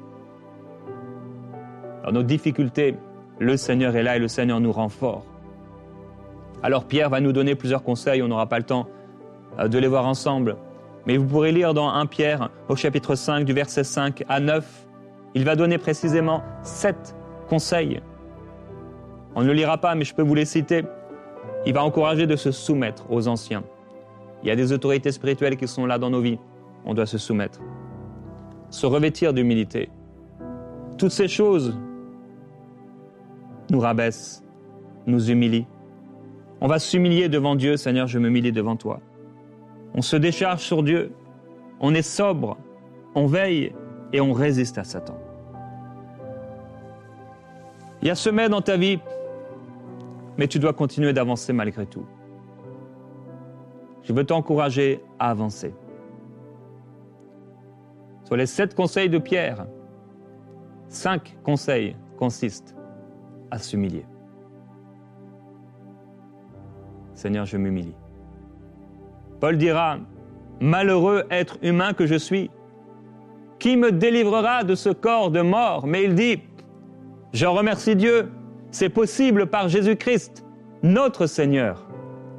Dans 2.06 2.14
nos 2.14 2.24
difficultés, 2.24 2.96
le 3.40 3.58
Seigneur 3.58 3.94
est 3.98 4.04
là 4.04 4.16
et 4.16 4.20
le 4.20 4.30
Seigneur 4.30 4.62
nous 4.62 4.72
rend 4.72 4.88
forts. 4.88 5.26
Alors 6.66 6.86
Pierre 6.86 7.12
va 7.12 7.22
nous 7.22 7.32
donner 7.32 7.54
plusieurs 7.54 7.84
conseils, 7.84 8.24
on 8.24 8.28
n'aura 8.28 8.48
pas 8.48 8.58
le 8.58 8.64
temps 8.64 8.88
euh, 9.60 9.68
de 9.68 9.78
les 9.78 9.88
voir 9.88 10.08
ensemble, 10.08 10.58
mais 11.06 11.16
vous 11.16 11.28
pourrez 11.28 11.52
lire 11.52 11.76
dans 11.76 11.90
1 11.90 12.08
Pierre 12.08 12.50
au 12.70 12.76
chapitre 12.76 13.14
5 13.14 13.46
du 13.46 13.54
verset 13.54 13.84
5 13.84 14.24
à 14.28 14.40
9, 14.40 14.88
il 15.36 15.46
va 15.46 15.56
donner 15.56 15.78
précisément 15.78 16.42
sept 16.64 17.16
conseils. 17.50 18.02
On 19.36 19.44
ne 19.44 19.46
le 19.46 19.54
lira 19.54 19.78
pas, 19.78 19.94
mais 19.94 20.06
je 20.06 20.16
peux 20.16 20.24
vous 20.24 20.34
les 20.34 20.46
citer. 20.46 20.86
Il 21.68 21.74
va 21.76 21.84
encourager 21.84 22.26
de 22.26 22.36
se 22.36 22.50
soumettre 22.50 23.06
aux 23.12 23.28
anciens. 23.28 23.64
Il 24.42 24.48
y 24.48 24.52
a 24.52 24.56
des 24.56 24.74
autorités 24.74 25.12
spirituelles 25.12 25.58
qui 25.58 25.68
sont 25.68 25.86
là 25.86 26.00
dans 26.00 26.10
nos 26.10 26.22
vies. 26.22 26.40
On 26.84 26.96
doit 26.96 27.06
se 27.06 27.20
soumettre. 27.20 27.60
Se 28.72 28.88
revêtir 28.88 29.34
d'humilité. 29.34 29.90
Toutes 30.98 31.12
ces 31.12 31.28
choses 31.28 31.78
nous 33.70 33.80
rabaissent, 33.80 34.44
nous 35.06 35.30
humilient. 35.30 35.68
On 36.66 36.68
va 36.68 36.80
s'humilier 36.80 37.30
devant 37.30 37.54
Dieu, 37.54 37.78
Seigneur, 37.78 38.08
je 38.08 38.18
m'humilie 38.18 38.52
devant 38.52 38.76
toi. 38.76 39.00
On 39.94 40.02
se 40.02 40.16
décharge 40.16 40.62
sur 40.62 40.82
Dieu, 40.82 41.12
on 41.80 41.94
est 41.94 42.02
sobre, 42.02 42.58
on 43.14 43.28
veille 43.28 43.72
et 44.14 44.20
on 44.20 44.34
résiste 44.34 44.80
à 44.80 44.84
Satan. 44.84 45.16
Il 48.02 48.08
y 48.08 48.10
a 48.10 48.16
sommet 48.16 48.50
dans 48.50 48.62
ta 48.62 48.78
vie, 48.78 48.98
mais 50.40 50.48
tu 50.48 50.58
dois 50.58 50.74
continuer 50.74 51.14
d'avancer 51.14 51.54
malgré 51.54 51.86
tout. 51.86 52.08
Je 54.02 54.12
veux 54.12 54.24
t'encourager 54.24 55.04
à 55.20 55.30
avancer. 55.30 55.72
Sur 58.24 58.38
les 58.38 58.48
sept 58.48 58.74
conseils 58.74 59.10
de 59.12 59.20
Pierre, 59.20 59.68
cinq 60.90 61.38
conseils 61.44 61.96
consistent 62.18 62.76
à 63.52 63.60
s'humilier. 63.60 64.08
Seigneur, 67.16 67.46
je 67.46 67.58
m'humilie. 67.58 67.96
Paul 69.40 69.58
dira, 69.58 69.98
Malheureux 70.60 71.24
être 71.32 71.58
humain 71.62 71.94
que 71.94 72.06
je 72.06 72.16
suis, 72.16 72.50
qui 73.60 73.78
me 73.78 73.92
délivrera 73.92 74.64
de 74.64 74.76
ce 74.76 74.90
corps 74.90 75.32
de 75.32 75.42
mort? 75.42 75.88
Mais 75.88 76.04
il 76.04 76.16
dit, 76.16 76.42
Je 77.34 77.46
remercie 77.46 77.96
Dieu, 77.96 78.32
c'est 78.72 78.90
possible 78.90 79.48
par 79.48 79.70
Jésus-Christ, 79.70 80.46
notre 80.84 81.26
Seigneur. 81.26 81.88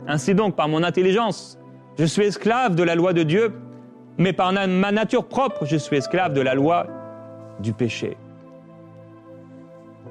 Ainsi 0.07 0.35
donc, 0.35 0.55
par 0.55 0.69
mon 0.69 0.83
intelligence, 0.83 1.59
je 1.99 2.05
suis 2.05 2.25
esclave 2.25 2.75
de 2.75 2.83
la 2.83 2.95
loi 2.95 3.13
de 3.13 3.23
Dieu, 3.23 3.53
mais 4.19 4.33
par 4.33 4.53
ma 4.53 4.93
nature 4.93 5.27
propre, 5.27 5.65
je 5.65 5.77
suis 5.77 5.97
esclave 5.97 6.33
de 6.33 6.41
la 6.41 6.55
loi 6.55 6.87
du 7.61 7.73
péché. 7.73 8.17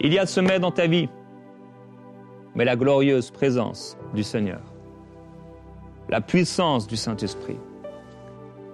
Il 0.01 0.13
y 0.13 0.19
a 0.19 0.25
sommet 0.25 0.60
dans 0.60 0.71
ta 0.71 0.88
vie, 0.88 1.10
mais 2.55 2.65
la 2.65 2.75
glorieuse 2.75 3.31
présence 3.31 3.97
du 4.13 4.23
Seigneur, 4.23 4.61
la 6.09 6.21
puissance 6.21 6.87
du 6.87 6.95
Saint-Esprit, 6.95 7.57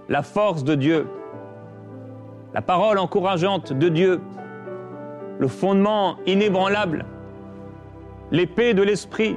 la 0.07 0.21
force 0.21 0.63
de 0.63 0.75
Dieu, 0.75 1.07
la 2.53 2.61
parole 2.61 2.99
encourageante 2.99 3.73
de 3.73 3.89
Dieu, 3.89 4.21
le 5.39 5.47
fondement 5.47 6.17
inébranlable, 6.27 7.05
l'épée 8.31 8.73
de 8.73 8.83
l'Esprit, 8.83 9.35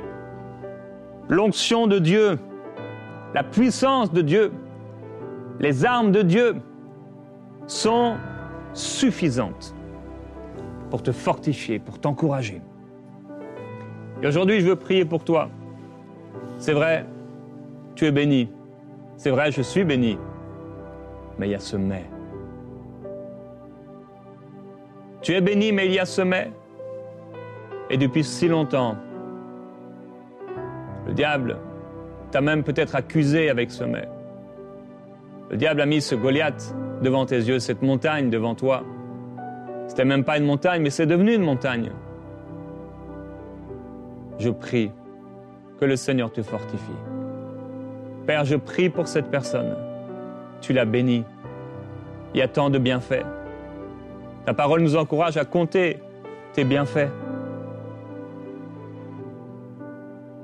l'onction 1.29 1.87
de 1.87 1.99
Dieu, 1.99 2.39
la 3.33 3.43
puissance 3.43 4.13
de 4.13 4.21
Dieu, 4.21 4.53
les 5.59 5.85
armes 5.85 6.13
de 6.13 6.23
Dieu 6.23 6.57
sont 7.67 8.17
suffisantes 8.75 9.75
pour 10.91 11.03
te 11.03 11.13
fortifier, 11.13 11.79
pour 11.79 11.99
t'encourager. 11.99 12.61
Et 14.23 14.27
aujourd'hui, 14.27 14.61
je 14.61 14.67
veux 14.67 14.77
prier 14.77 15.05
pour 15.05 15.25
toi. 15.25 15.49
C'est 16.59 16.73
vrai, 16.73 17.07
tu 17.95 18.07
es 18.07 18.13
béni. 18.13 18.51
C'est 19.17 19.31
vrai, 19.31 19.51
je 19.51 19.63
suis 19.63 19.85
béni. 19.85 20.19
Mais 21.39 21.49
il 21.49 21.51
y 21.53 21.55
a 21.55 21.61
ce 21.61 21.77
mais. 21.77 22.05
Tu 25.21 25.33
es 25.33 25.41
béni, 25.41 25.73
mais 25.73 25.87
il 25.87 25.93
y 25.93 25.99
a 25.99 26.05
ce 26.05 26.23
mais. 26.23 26.51
Et 27.91 27.97
depuis 27.97 28.25
si 28.25 28.49
longtemps, 28.49 28.97
le 31.07 31.13
diable 31.13 31.59
t'a 32.31 32.41
même 32.41 32.63
peut-être 32.63 32.95
accusé 32.95 33.51
avec 33.51 33.71
ce 33.71 33.85
mais. 33.85 34.09
Le 35.51 35.57
diable 35.57 35.81
a 35.81 35.87
mis 35.87 36.01
ce 36.01 36.15
Goliath 36.15 36.75
devant 37.03 37.27
tes 37.27 37.37
yeux, 37.37 37.59
cette 37.59 37.83
montagne 37.83 38.31
devant 38.31 38.55
toi. 38.55 38.83
C'était 39.87 40.05
même 40.05 40.25
pas 40.25 40.39
une 40.39 40.47
montagne, 40.47 40.83
mais 40.83 40.91
c'est 40.91 41.07
devenu 41.07 41.35
une 41.35 41.43
montagne. 41.43 41.91
Je 44.39 44.51
prie 44.51 44.91
que 45.79 45.85
le 45.85 45.97
Seigneur 45.97 46.33
te 46.33 46.43
fortifie. 46.43 46.93
Père, 48.27 48.45
je 48.45 48.57
prie 48.57 48.91
pour 48.91 49.07
cette 49.07 49.31
personne. 49.31 49.77
Tu 50.61 50.73
l'as 50.73 50.85
bénie. 50.85 51.25
Il 52.33 52.39
y 52.39 52.43
a 52.43 52.49
tant 52.49 52.71
de 52.71 52.79
bienfaits. 52.79 53.25
Ta 54.47 54.55
parole 54.55 54.81
nous 54.81 54.97
encourage 54.97 55.37
à 55.37 55.45
compter 55.45 56.01
tes 56.53 56.65
bienfaits. 56.65 57.11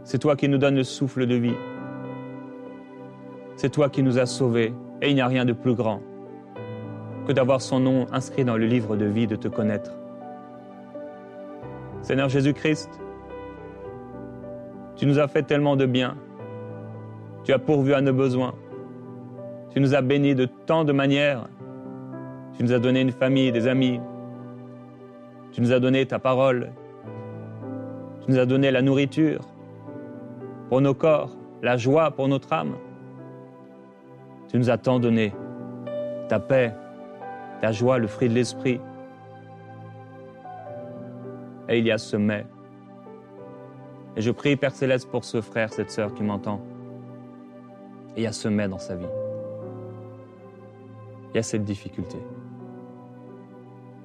C'est 0.04 0.18
toi 0.18 0.36
qui 0.36 0.48
nous 0.48 0.58
donnes 0.58 0.76
le 0.76 0.84
souffle 0.84 1.26
de 1.26 1.34
vie. 1.34 1.56
C'est 3.56 3.70
toi 3.70 3.88
qui 3.88 4.02
nous 4.02 4.18
as 4.18 4.26
sauvés 4.26 4.72
et 5.02 5.08
il 5.08 5.14
n'y 5.14 5.20
a 5.20 5.26
rien 5.26 5.44
de 5.44 5.52
plus 5.52 5.74
grand 5.74 6.00
que 7.26 7.32
d'avoir 7.32 7.60
son 7.60 7.80
nom 7.80 8.06
inscrit 8.12 8.44
dans 8.44 8.56
le 8.56 8.66
livre 8.66 8.96
de 8.96 9.04
vie, 9.04 9.26
de 9.26 9.36
te 9.36 9.48
connaître. 9.48 9.92
Seigneur 12.02 12.28
Jésus-Christ, 12.28 12.88
tu 15.00 15.06
nous 15.06 15.18
as 15.18 15.28
fait 15.28 15.42
tellement 15.44 15.76
de 15.76 15.86
bien. 15.86 16.14
Tu 17.44 17.54
as 17.54 17.58
pourvu 17.58 17.94
à 17.94 18.02
nos 18.02 18.12
besoins. 18.12 18.52
Tu 19.70 19.80
nous 19.80 19.94
as 19.94 20.02
bénis 20.02 20.34
de 20.34 20.44
tant 20.44 20.84
de 20.84 20.92
manières. 20.92 21.48
Tu 22.52 22.64
nous 22.64 22.72
as 22.74 22.78
donné 22.78 23.00
une 23.00 23.10
famille, 23.10 23.50
des 23.50 23.66
amis. 23.66 23.98
Tu 25.52 25.62
nous 25.62 25.72
as 25.72 25.80
donné 25.80 26.04
ta 26.04 26.18
parole. 26.18 26.72
Tu 28.20 28.30
nous 28.30 28.38
as 28.38 28.44
donné 28.44 28.70
la 28.70 28.82
nourriture 28.82 29.40
pour 30.68 30.82
nos 30.82 30.92
corps, 30.92 31.30
la 31.62 31.78
joie 31.78 32.10
pour 32.10 32.28
notre 32.28 32.52
âme. 32.52 32.76
Tu 34.48 34.58
nous 34.58 34.68
as 34.68 34.76
tant 34.76 35.00
donné 35.00 35.32
ta 36.28 36.38
paix, 36.38 36.74
ta 37.62 37.72
joie, 37.72 37.96
le 37.96 38.06
fruit 38.06 38.28
de 38.28 38.34
l'esprit. 38.34 38.82
Et 41.70 41.78
il 41.78 41.86
y 41.86 41.90
a 41.90 41.96
ce. 41.96 42.18
Et 44.16 44.20
je 44.22 44.30
prie, 44.30 44.56
Père 44.56 44.74
Céleste, 44.74 45.08
pour 45.10 45.24
ce 45.24 45.40
frère, 45.40 45.72
cette 45.72 45.90
sœur 45.90 46.14
qui 46.14 46.22
m'entend. 46.22 46.60
Il 48.16 48.22
y 48.22 48.26
a 48.26 48.32
ce 48.32 48.48
mais 48.48 48.68
dans 48.68 48.78
sa 48.78 48.96
vie. 48.96 49.06
Il 51.32 51.36
y 51.36 51.38
a 51.38 51.42
cette 51.42 51.64
difficulté. 51.64 52.18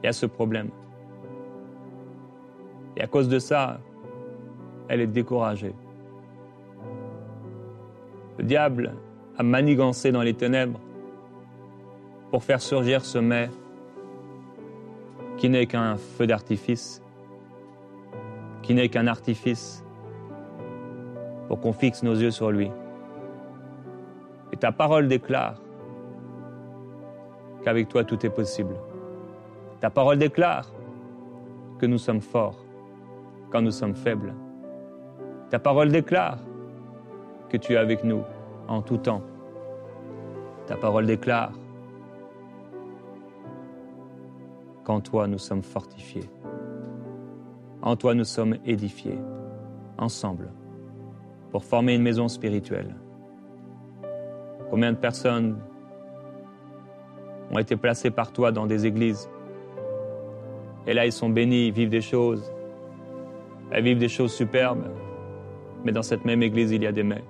Il 0.03 0.05
y 0.05 0.09
a 0.09 0.13
ce 0.13 0.25
problème. 0.25 0.69
Et 2.97 3.01
à 3.01 3.07
cause 3.07 3.27
de 3.27 3.39
ça, 3.39 3.79
elle 4.87 5.01
est 5.01 5.07
découragée. 5.07 5.73
Le 8.37 8.43
diable 8.43 8.93
a 9.37 9.43
manigancé 9.43 10.11
dans 10.11 10.21
les 10.21 10.33
ténèbres 10.33 10.79
pour 12.29 12.43
faire 12.43 12.61
surgir 12.61 13.03
ce 13.03 13.17
mets 13.17 13.49
qui 15.37 15.49
n'est 15.49 15.65
qu'un 15.65 15.97
feu 15.97 16.27
d'artifice, 16.27 17.01
qui 18.61 18.73
n'est 18.73 18.89
qu'un 18.89 19.07
artifice 19.07 19.84
pour 21.47 21.59
qu'on 21.59 21.73
fixe 21.73 22.03
nos 22.03 22.13
yeux 22.15 22.31
sur 22.31 22.51
lui. 22.51 22.71
Et 24.51 24.57
ta 24.57 24.71
parole 24.71 25.07
déclare 25.07 25.55
qu'avec 27.63 27.89
toi 27.89 28.03
tout 28.03 28.25
est 28.25 28.29
possible. 28.29 28.75
Ta 29.79 29.89
parole 29.89 30.17
déclare 30.17 30.71
que 31.79 31.85
nous 31.85 31.97
sommes 31.97 32.21
forts 32.21 32.63
quand 33.49 33.61
nous 33.61 33.71
sommes 33.71 33.95
faibles. 33.95 34.33
Ta 35.49 35.59
parole 35.59 35.91
déclare 35.91 36.37
que 37.49 37.57
tu 37.57 37.73
es 37.73 37.77
avec 37.77 38.03
nous 38.03 38.23
en 38.67 38.81
tout 38.81 38.97
temps. 38.97 39.21
Ta 40.67 40.75
parole 40.75 41.05
déclare 41.05 41.51
qu'en 44.83 45.01
toi 45.01 45.27
nous 45.27 45.37
sommes 45.37 45.63
fortifiés. 45.63 46.29
En 47.81 47.95
toi 47.95 48.15
nous 48.15 48.23
sommes 48.23 48.57
édifiés, 48.65 49.19
ensemble, 49.97 50.49
pour 51.55 51.63
former 51.63 51.95
une 51.95 52.01
maison 52.01 52.27
spirituelle. 52.27 52.93
Combien 54.69 54.91
de 54.91 54.97
personnes 54.97 55.57
ont 57.49 57.59
été 57.59 57.77
placées 57.77 58.11
par 58.11 58.33
toi 58.33 58.51
dans 58.51 58.67
des 58.67 58.85
églises? 58.85 59.29
Et 60.85 60.93
là, 60.93 61.05
ils 61.05 61.13
sont 61.13 61.29
bénis, 61.29 61.67
ils 61.67 61.71
vivent 61.71 61.87
des 61.87 62.01
choses. 62.01 62.51
Elles 63.71 63.85
vivent 63.85 63.99
des 63.99 64.09
choses 64.09 64.33
superbes. 64.33 64.83
Mais 65.85 65.93
dans 65.93 66.01
cette 66.01 66.25
même 66.25 66.43
église, 66.43 66.73
il 66.73 66.83
y 66.83 66.87
a 66.87 66.91
des 66.91 67.03
mais. 67.03 67.23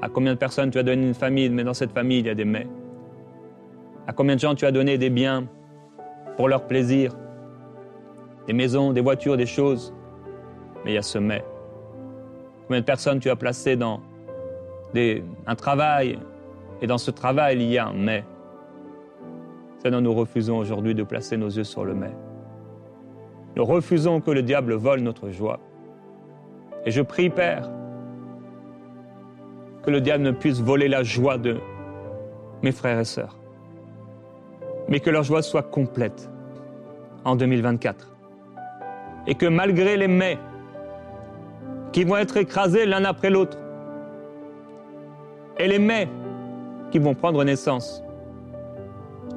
À 0.00 0.08
combien 0.08 0.32
de 0.32 0.38
personnes 0.38 0.70
tu 0.70 0.78
as 0.78 0.82
donné 0.82 1.06
une 1.06 1.12
famille, 1.12 1.50
mais 1.50 1.64
dans 1.64 1.74
cette 1.74 1.92
famille, 1.92 2.20
il 2.20 2.26
y 2.28 2.30
a 2.30 2.34
des 2.34 2.46
mais. 2.46 2.66
À 4.06 4.14
combien 4.14 4.36
de 4.36 4.40
gens 4.40 4.54
tu 4.54 4.64
as 4.64 4.72
donné 4.72 4.96
des 4.96 5.10
biens 5.10 5.46
pour 6.38 6.48
leur 6.48 6.66
plaisir, 6.66 7.14
des 8.46 8.54
maisons, 8.54 8.94
des 8.94 9.02
voitures, 9.02 9.36
des 9.36 9.44
choses, 9.44 9.92
mais 10.82 10.92
il 10.92 10.94
y 10.94 10.96
a 10.96 11.02
ce 11.02 11.18
mais. 11.18 11.44
Combien 12.70 12.82
de 12.82 12.86
personnes 12.86 13.18
tu 13.18 13.28
as 13.28 13.34
placées 13.34 13.74
dans 13.74 14.00
un 14.94 15.54
travail, 15.56 16.20
et 16.80 16.86
dans 16.86 16.98
ce 16.98 17.10
travail, 17.10 17.56
il 17.56 17.68
y 17.68 17.78
a 17.78 17.88
un 17.88 17.92
mais. 17.92 18.24
Seigneur, 19.78 20.00
nous 20.00 20.14
refusons 20.14 20.56
aujourd'hui 20.56 20.94
de 20.94 21.02
placer 21.02 21.36
nos 21.36 21.48
yeux 21.48 21.64
sur 21.64 21.84
le 21.84 21.94
mais. 21.94 22.12
Nous 23.56 23.64
refusons 23.64 24.20
que 24.20 24.30
le 24.30 24.44
diable 24.44 24.74
vole 24.74 25.00
notre 25.00 25.30
joie. 25.30 25.58
Et 26.86 26.92
je 26.92 27.02
prie, 27.02 27.28
Père, 27.28 27.68
que 29.82 29.90
le 29.90 30.00
diable 30.00 30.22
ne 30.22 30.30
puisse 30.30 30.60
voler 30.60 30.86
la 30.86 31.02
joie 31.02 31.38
de 31.38 31.56
mes 32.62 32.70
frères 32.70 33.00
et 33.00 33.04
sœurs, 33.04 33.36
mais 34.86 35.00
que 35.00 35.10
leur 35.10 35.24
joie 35.24 35.42
soit 35.42 35.64
complète 35.64 36.30
en 37.24 37.34
2024. 37.34 38.16
Et 39.26 39.34
que 39.34 39.46
malgré 39.46 39.96
les 39.96 40.06
mais 40.06 40.38
qui 41.92 42.04
vont 42.04 42.16
être 42.16 42.36
écrasés 42.36 42.86
l'un 42.86 43.04
après 43.04 43.30
l'autre, 43.30 43.58
et 45.58 45.68
les 45.68 45.78
mais 45.78 46.08
qui 46.90 46.98
vont 46.98 47.14
prendre 47.14 47.44
naissance, 47.44 48.02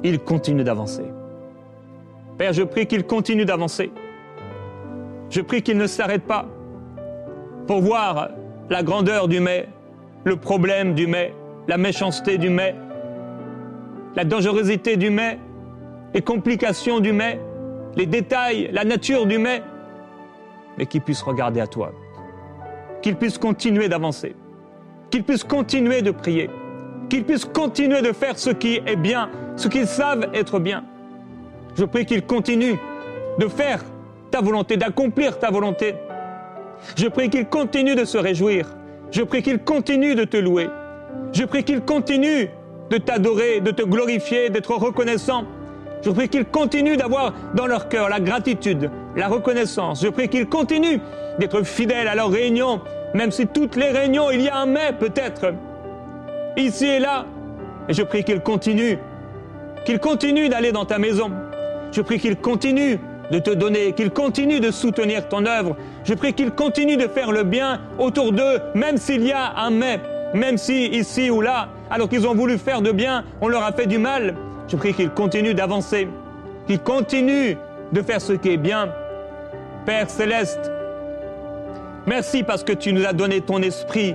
ils 0.02 0.18
continuent 0.18 0.64
d'avancer. 0.64 1.04
Père, 2.38 2.52
je 2.52 2.62
prie 2.62 2.86
qu'ils 2.86 3.04
continuent 3.04 3.44
d'avancer. 3.44 3.92
Je 5.30 5.40
prie 5.40 5.62
qu'ils 5.62 5.78
ne 5.78 5.86
s'arrêtent 5.86 6.26
pas 6.26 6.46
pour 7.66 7.80
voir 7.80 8.30
la 8.70 8.82
grandeur 8.82 9.28
du 9.28 9.40
mais, 9.40 9.68
le 10.24 10.36
problème 10.36 10.94
du 10.94 11.06
mais, 11.06 11.34
la 11.68 11.76
méchanceté 11.76 12.38
du 12.38 12.50
mais, 12.50 12.74
la 14.16 14.24
dangerosité 14.24 14.96
du 14.96 15.10
mais, 15.10 15.38
les 16.12 16.22
complications 16.22 17.00
du 17.00 17.12
mais, 17.12 17.40
les 17.96 18.06
détails, 18.06 18.70
la 18.72 18.84
nature 18.84 19.26
du 19.26 19.38
mais, 19.38 19.62
mais 20.78 20.86
qu'il 20.86 21.00
puisse 21.00 21.22
regarder 21.22 21.60
à 21.60 21.66
toi, 21.66 21.92
qu'il 23.04 23.16
puisse 23.16 23.36
continuer 23.36 23.90
d'avancer, 23.90 24.34
qu'il 25.10 25.24
puisse 25.24 25.44
continuer 25.44 26.00
de 26.00 26.10
prier, 26.10 26.48
qu'il 27.10 27.22
puisse 27.22 27.44
continuer 27.44 28.00
de 28.00 28.12
faire 28.12 28.38
ce 28.38 28.48
qui 28.48 28.80
est 28.86 28.96
bien, 28.96 29.28
ce 29.56 29.68
qu'ils 29.68 29.86
savent 29.86 30.30
être 30.32 30.58
bien. 30.58 30.84
Je 31.76 31.84
prie 31.84 32.06
qu'il 32.06 32.24
continue 32.24 32.78
de 33.38 33.46
faire 33.46 33.84
ta 34.30 34.40
volonté, 34.40 34.78
d'accomplir 34.78 35.38
ta 35.38 35.50
volonté. 35.50 35.96
Je 36.96 37.06
prie 37.08 37.28
qu'il 37.28 37.44
continue 37.44 37.94
de 37.94 38.06
se 38.06 38.16
réjouir. 38.16 38.74
Je 39.10 39.22
prie 39.22 39.42
qu'il 39.42 39.58
continue 39.58 40.14
de 40.14 40.24
te 40.24 40.38
louer. 40.38 40.70
Je 41.34 41.44
prie 41.44 41.62
qu'il 41.62 41.82
continue 41.82 42.48
de 42.88 42.96
t'adorer, 42.96 43.60
de 43.60 43.70
te 43.70 43.82
glorifier, 43.82 44.48
d'être 44.48 44.74
reconnaissant. 44.76 45.44
Je 46.04 46.10
prie 46.10 46.28
qu'ils 46.28 46.44
continuent 46.44 46.96
d'avoir 46.96 47.32
dans 47.54 47.66
leur 47.66 47.88
cœur 47.88 48.10
la 48.10 48.20
gratitude, 48.20 48.90
la 49.16 49.28
reconnaissance. 49.28 50.02
Je 50.02 50.08
prie 50.08 50.28
qu'ils 50.28 50.46
continuent 50.46 51.00
d'être 51.38 51.62
fidèles 51.62 52.08
à 52.08 52.14
leurs 52.14 52.30
réunions, 52.30 52.82
même 53.14 53.30
si 53.30 53.46
toutes 53.46 53.76
les 53.76 53.90
réunions, 53.90 54.30
il 54.30 54.42
y 54.42 54.48
a 54.48 54.58
un 54.58 54.66
mais 54.66 54.92
peut-être, 54.92 55.54
ici 56.58 56.86
et 56.86 56.98
là. 56.98 57.24
Et 57.88 57.94
je 57.94 58.02
prie 58.02 58.22
qu'ils 58.22 58.40
continuent, 58.40 58.98
qu'ils 59.86 59.98
continuent 59.98 60.50
d'aller 60.50 60.72
dans 60.72 60.84
ta 60.84 60.98
maison. 60.98 61.30
Je 61.90 62.02
prie 62.02 62.18
qu'ils 62.18 62.36
continuent 62.36 62.98
de 63.30 63.38
te 63.38 63.50
donner, 63.50 63.92
qu'ils 63.92 64.10
continuent 64.10 64.60
de 64.60 64.70
soutenir 64.70 65.28
ton 65.28 65.46
œuvre. 65.46 65.74
Je 66.04 66.12
prie 66.12 66.34
qu'ils 66.34 66.50
continuent 66.50 66.98
de 66.98 67.08
faire 67.08 67.32
le 67.32 67.44
bien 67.44 67.80
autour 67.98 68.32
d'eux, 68.32 68.60
même 68.74 68.98
s'il 68.98 69.24
y 69.24 69.32
a 69.32 69.54
un 69.56 69.70
mais, 69.70 70.00
même 70.34 70.58
si 70.58 70.86
ici 70.86 71.30
ou 71.30 71.40
là, 71.40 71.68
alors 71.90 72.10
qu'ils 72.10 72.26
ont 72.26 72.34
voulu 72.34 72.58
faire 72.58 72.82
de 72.82 72.92
bien, 72.92 73.24
on 73.40 73.48
leur 73.48 73.62
a 73.62 73.72
fait 73.72 73.86
du 73.86 73.96
mal. 73.96 74.34
Je 74.68 74.76
prie 74.76 74.94
qu'ils 74.94 75.10
continuent 75.10 75.54
d'avancer, 75.54 76.08
qu'ils 76.66 76.80
continuent 76.80 77.56
de 77.92 78.02
faire 78.02 78.20
ce 78.20 78.32
qui 78.32 78.50
est 78.50 78.56
bien. 78.56 78.88
Père 79.84 80.08
céleste, 80.08 80.70
merci 82.06 82.42
parce 82.42 82.64
que 82.64 82.72
tu 82.72 82.92
nous 82.92 83.04
as 83.04 83.12
donné 83.12 83.40
ton 83.42 83.60
esprit 83.60 84.14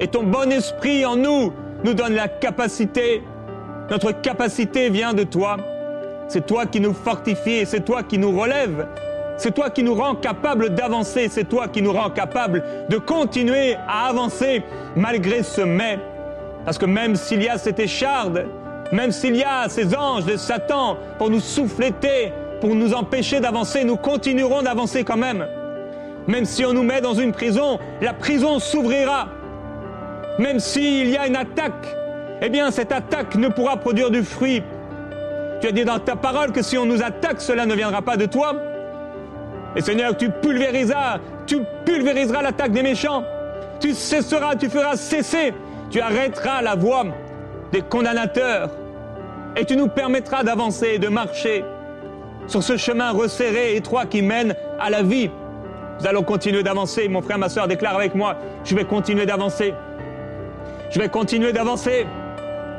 et 0.00 0.08
ton 0.08 0.24
bon 0.24 0.50
esprit 0.50 1.06
en 1.06 1.16
nous 1.16 1.52
nous 1.84 1.94
donne 1.94 2.14
la 2.14 2.28
capacité. 2.28 3.22
Notre 3.90 4.10
capacité 4.10 4.90
vient 4.90 5.14
de 5.14 5.22
toi. 5.22 5.56
C'est 6.28 6.44
toi 6.44 6.66
qui 6.66 6.80
nous 6.80 6.92
fortifie, 6.92 7.64
c'est 7.64 7.84
toi 7.84 8.02
qui 8.02 8.18
nous 8.18 8.36
relève, 8.36 8.88
c'est 9.36 9.54
toi 9.54 9.70
qui 9.70 9.84
nous 9.84 9.94
rend 9.94 10.16
capables 10.16 10.70
d'avancer, 10.70 11.28
c'est 11.30 11.48
toi 11.48 11.68
qui 11.68 11.82
nous 11.82 11.92
rend 11.92 12.10
capables 12.10 12.64
de 12.88 12.98
continuer 12.98 13.76
à 13.86 14.08
avancer 14.08 14.64
malgré 14.96 15.44
ce 15.44 15.60
mais. 15.60 16.00
Parce 16.64 16.78
que 16.78 16.86
même 16.86 17.14
s'il 17.14 17.44
y 17.44 17.48
a 17.48 17.58
cette 17.58 17.78
écharde, 17.78 18.46
même 18.92 19.12
s'il 19.12 19.36
y 19.36 19.44
a 19.44 19.68
ces 19.68 19.96
anges 19.96 20.24
de 20.24 20.36
Satan 20.36 20.96
pour 21.18 21.30
nous 21.30 21.40
souffléter, 21.40 22.32
pour 22.60 22.74
nous 22.74 22.94
empêcher 22.94 23.40
d'avancer, 23.40 23.84
nous 23.84 23.96
continuerons 23.96 24.62
d'avancer 24.62 25.04
quand 25.04 25.16
même. 25.16 25.46
Même 26.26 26.44
si 26.44 26.64
on 26.64 26.72
nous 26.72 26.82
met 26.82 27.00
dans 27.00 27.14
une 27.14 27.32
prison, 27.32 27.78
la 28.00 28.12
prison 28.12 28.58
s'ouvrira. 28.58 29.28
Même 30.38 30.60
s'il 30.60 31.08
y 31.08 31.16
a 31.16 31.26
une 31.26 31.36
attaque, 31.36 31.96
eh 32.42 32.48
bien 32.48 32.70
cette 32.70 32.92
attaque 32.92 33.36
ne 33.36 33.48
pourra 33.48 33.76
produire 33.76 34.10
du 34.10 34.22
fruit. 34.22 34.62
Tu 35.60 35.68
as 35.68 35.72
dit 35.72 35.84
dans 35.84 35.98
ta 35.98 36.16
parole 36.16 36.52
que 36.52 36.62
si 36.62 36.76
on 36.76 36.84
nous 36.84 37.02
attaque, 37.02 37.40
cela 37.40 37.64
ne 37.66 37.74
viendra 37.74 38.02
pas 38.02 38.16
de 38.16 38.26
toi. 38.26 38.54
Et 39.74 39.80
Seigneur, 39.80 40.16
tu 40.16 40.30
pulvériseras, 40.30 41.18
tu 41.46 41.60
pulvériseras 41.84 42.42
l'attaque 42.42 42.72
des 42.72 42.82
méchants. 42.82 43.22
Tu 43.80 43.92
cesseras, 43.92 44.56
tu 44.56 44.68
feras 44.68 44.96
cesser, 44.96 45.52
tu 45.90 46.00
arrêteras 46.00 46.62
la 46.62 46.74
voix 46.74 47.04
des 47.72 47.82
condamnateurs 47.82 48.70
et 49.56 49.64
tu 49.64 49.76
nous 49.76 49.88
permettras 49.88 50.42
d'avancer 50.42 50.92
et 50.94 50.98
de 50.98 51.08
marcher 51.08 51.64
sur 52.46 52.62
ce 52.62 52.76
chemin 52.76 53.10
resserré 53.10 53.72
et 53.72 53.76
étroit 53.76 54.06
qui 54.06 54.22
mène 54.22 54.54
à 54.78 54.90
la 54.90 55.02
vie. 55.02 55.30
Nous 55.98 56.06
allons 56.06 56.22
continuer 56.22 56.62
d'avancer. 56.62 57.08
Mon 57.08 57.22
frère, 57.22 57.38
ma 57.38 57.48
soeur, 57.48 57.66
déclare 57.66 57.96
avec 57.96 58.14
moi, 58.14 58.36
je 58.64 58.74
vais 58.74 58.84
continuer 58.84 59.26
d'avancer. 59.26 59.74
Je 60.90 60.98
vais 60.98 61.08
continuer 61.08 61.52
d'avancer. 61.52 62.06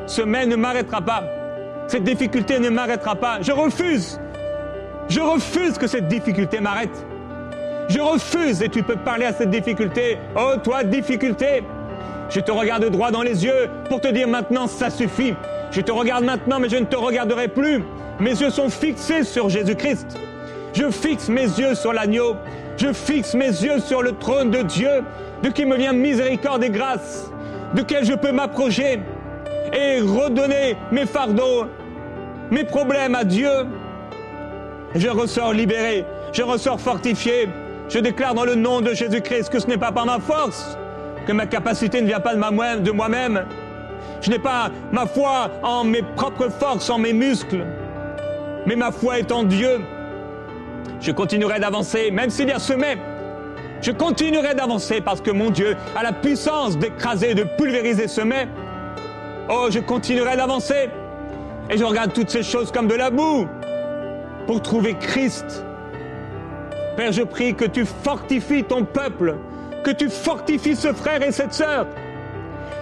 Ce 0.06 0.22
mais 0.22 0.46
ne 0.46 0.56
m'arrêtera 0.56 1.02
pas. 1.02 1.24
Cette 1.88 2.04
difficulté 2.04 2.60
ne 2.60 2.70
m'arrêtera 2.70 3.16
pas. 3.16 3.40
Je 3.42 3.52
refuse. 3.52 4.20
Je 5.10 5.20
refuse 5.20 5.78
que 5.78 5.88
cette 5.88 6.08
difficulté 6.08 6.60
m'arrête. 6.60 7.06
Je 7.90 8.00
refuse 8.00 8.62
et 8.62 8.70
tu 8.70 8.84
peux 8.84 8.98
parler 8.98 9.26
à 9.26 9.34
cette 9.34 9.50
difficulté. 9.50 10.18
Oh, 10.36 10.54
toi, 10.62 10.84
difficulté, 10.84 11.64
je 12.30 12.40
te 12.40 12.52
regarde 12.52 12.86
droit 12.90 13.12
dans 13.12 13.22
les 13.22 13.46
yeux 13.46 13.70
pour 13.90 14.02
te 14.02 14.08
dire 14.08 14.28
maintenant 14.28 14.68
ça 14.68 14.90
suffit. 14.90 15.34
Je 15.72 15.82
te 15.82 15.92
regarde 15.92 16.24
maintenant 16.24 16.60
mais 16.60 16.70
je 16.70 16.78
ne 16.78 16.86
te 16.86 16.96
regarderai 16.96 17.48
plus. 17.48 17.84
Mes 18.20 18.32
yeux 18.32 18.50
sont 18.50 18.70
fixés 18.70 19.24
sur 19.24 19.50
Jésus-Christ. 19.50 20.18
Je 20.74 20.90
fixe 20.90 21.30
mes 21.30 21.44
yeux 21.44 21.76
sur 21.76 21.94
l'agneau. 21.94 22.36
Je 22.78 22.94
fixe 22.94 23.34
mes 23.34 23.48
yeux 23.48 23.80
sur 23.80 24.04
le 24.04 24.12
trône 24.12 24.52
de 24.52 24.62
Dieu, 24.62 25.04
de 25.42 25.50
qui 25.50 25.66
me 25.66 25.76
vient 25.76 25.94
miséricorde 25.94 26.64
et 26.64 26.70
grâce, 26.70 27.32
de 27.74 27.82
quel 27.82 28.06
je 28.06 28.14
peux 28.14 28.32
m'approcher 28.32 29.00
et 29.74 30.00
redonner 30.00 30.78
mes 30.92 31.06
fardeaux, 31.06 31.66
mes 32.52 32.64
problèmes 32.64 33.16
à 33.16 33.24
Dieu. 33.24 33.50
Je 34.94 35.10
ressors 35.10 35.54
libéré, 35.54 36.06
je 36.32 36.44
ressors 36.44 36.80
fortifié. 36.80 37.50
Je 37.90 38.00
déclare 38.00 38.34
dans 38.34 38.46
le 38.46 38.56
nom 38.56 38.82
de 38.82 38.94
Jésus-Christ 38.94 39.50
que 39.50 39.60
ce 39.60 39.68
n'est 39.68 39.78
pas 39.78 39.92
par 39.92 40.06
ma 40.06 40.20
force, 40.20 40.78
que 41.28 41.34
ma 41.34 41.46
capacité 41.46 42.02
ne 42.02 42.08
vient 42.08 42.22
pas 42.22 42.34
de 42.34 42.92
moi-même. 42.92 43.46
Je 44.22 44.32
n'ai 44.32 44.40
pas 44.40 44.72
ma 44.92 45.06
foi 45.06 45.52
en 45.62 45.84
mes 45.84 46.02
propres 46.02 46.50
forces, 46.50 46.90
en 46.90 46.98
mes 46.98 47.14
muscles, 47.14 47.66
mais 48.66 48.76
ma 48.76 48.92
foi 48.92 49.20
est 49.20 49.32
en 49.32 49.44
Dieu. 49.44 49.82
Je 51.02 51.12
continuerai 51.12 51.60
d'avancer, 51.60 52.10
même 52.12 52.30
s'il 52.30 52.48
y 52.48 52.54
a 52.54 52.60
semé. 52.60 52.98
Je 53.82 53.92
continuerai 53.92 54.56
d'avancer 54.56 55.02
parce 55.02 55.22
que 55.22 55.30
mon 55.30 55.52
Dieu 55.52 55.76
a 55.96 56.02
la 56.02 56.14
puissance 56.14 56.78
d'écraser, 56.78 57.36
de 57.36 57.44
pulvériser 57.44 58.08
ce 58.08 58.22
mais. 58.22 58.48
Oh, 59.50 59.68
je 59.70 59.80
continuerai 59.80 60.36
d'avancer. 60.36 60.90
Et 61.70 61.78
je 61.78 61.84
regarde 61.84 62.14
toutes 62.14 62.30
ces 62.30 62.44
choses 62.44 62.72
comme 62.72 62.88
de 62.88 62.96
la 62.96 63.12
boue 63.12 63.48
pour 64.48 64.62
trouver 64.62 64.96
Christ. 64.96 65.66
Père, 66.96 67.12
je 67.12 67.22
prie 67.22 67.54
que 67.54 67.66
tu 67.66 67.86
fortifies 67.86 68.64
ton 68.64 68.84
peuple 68.86 69.36
que 69.88 69.94
tu 69.94 70.10
fortifies 70.10 70.76
ce 70.76 70.92
frère 70.92 71.24
et 71.24 71.32
cette 71.32 71.54
sœur. 71.54 71.88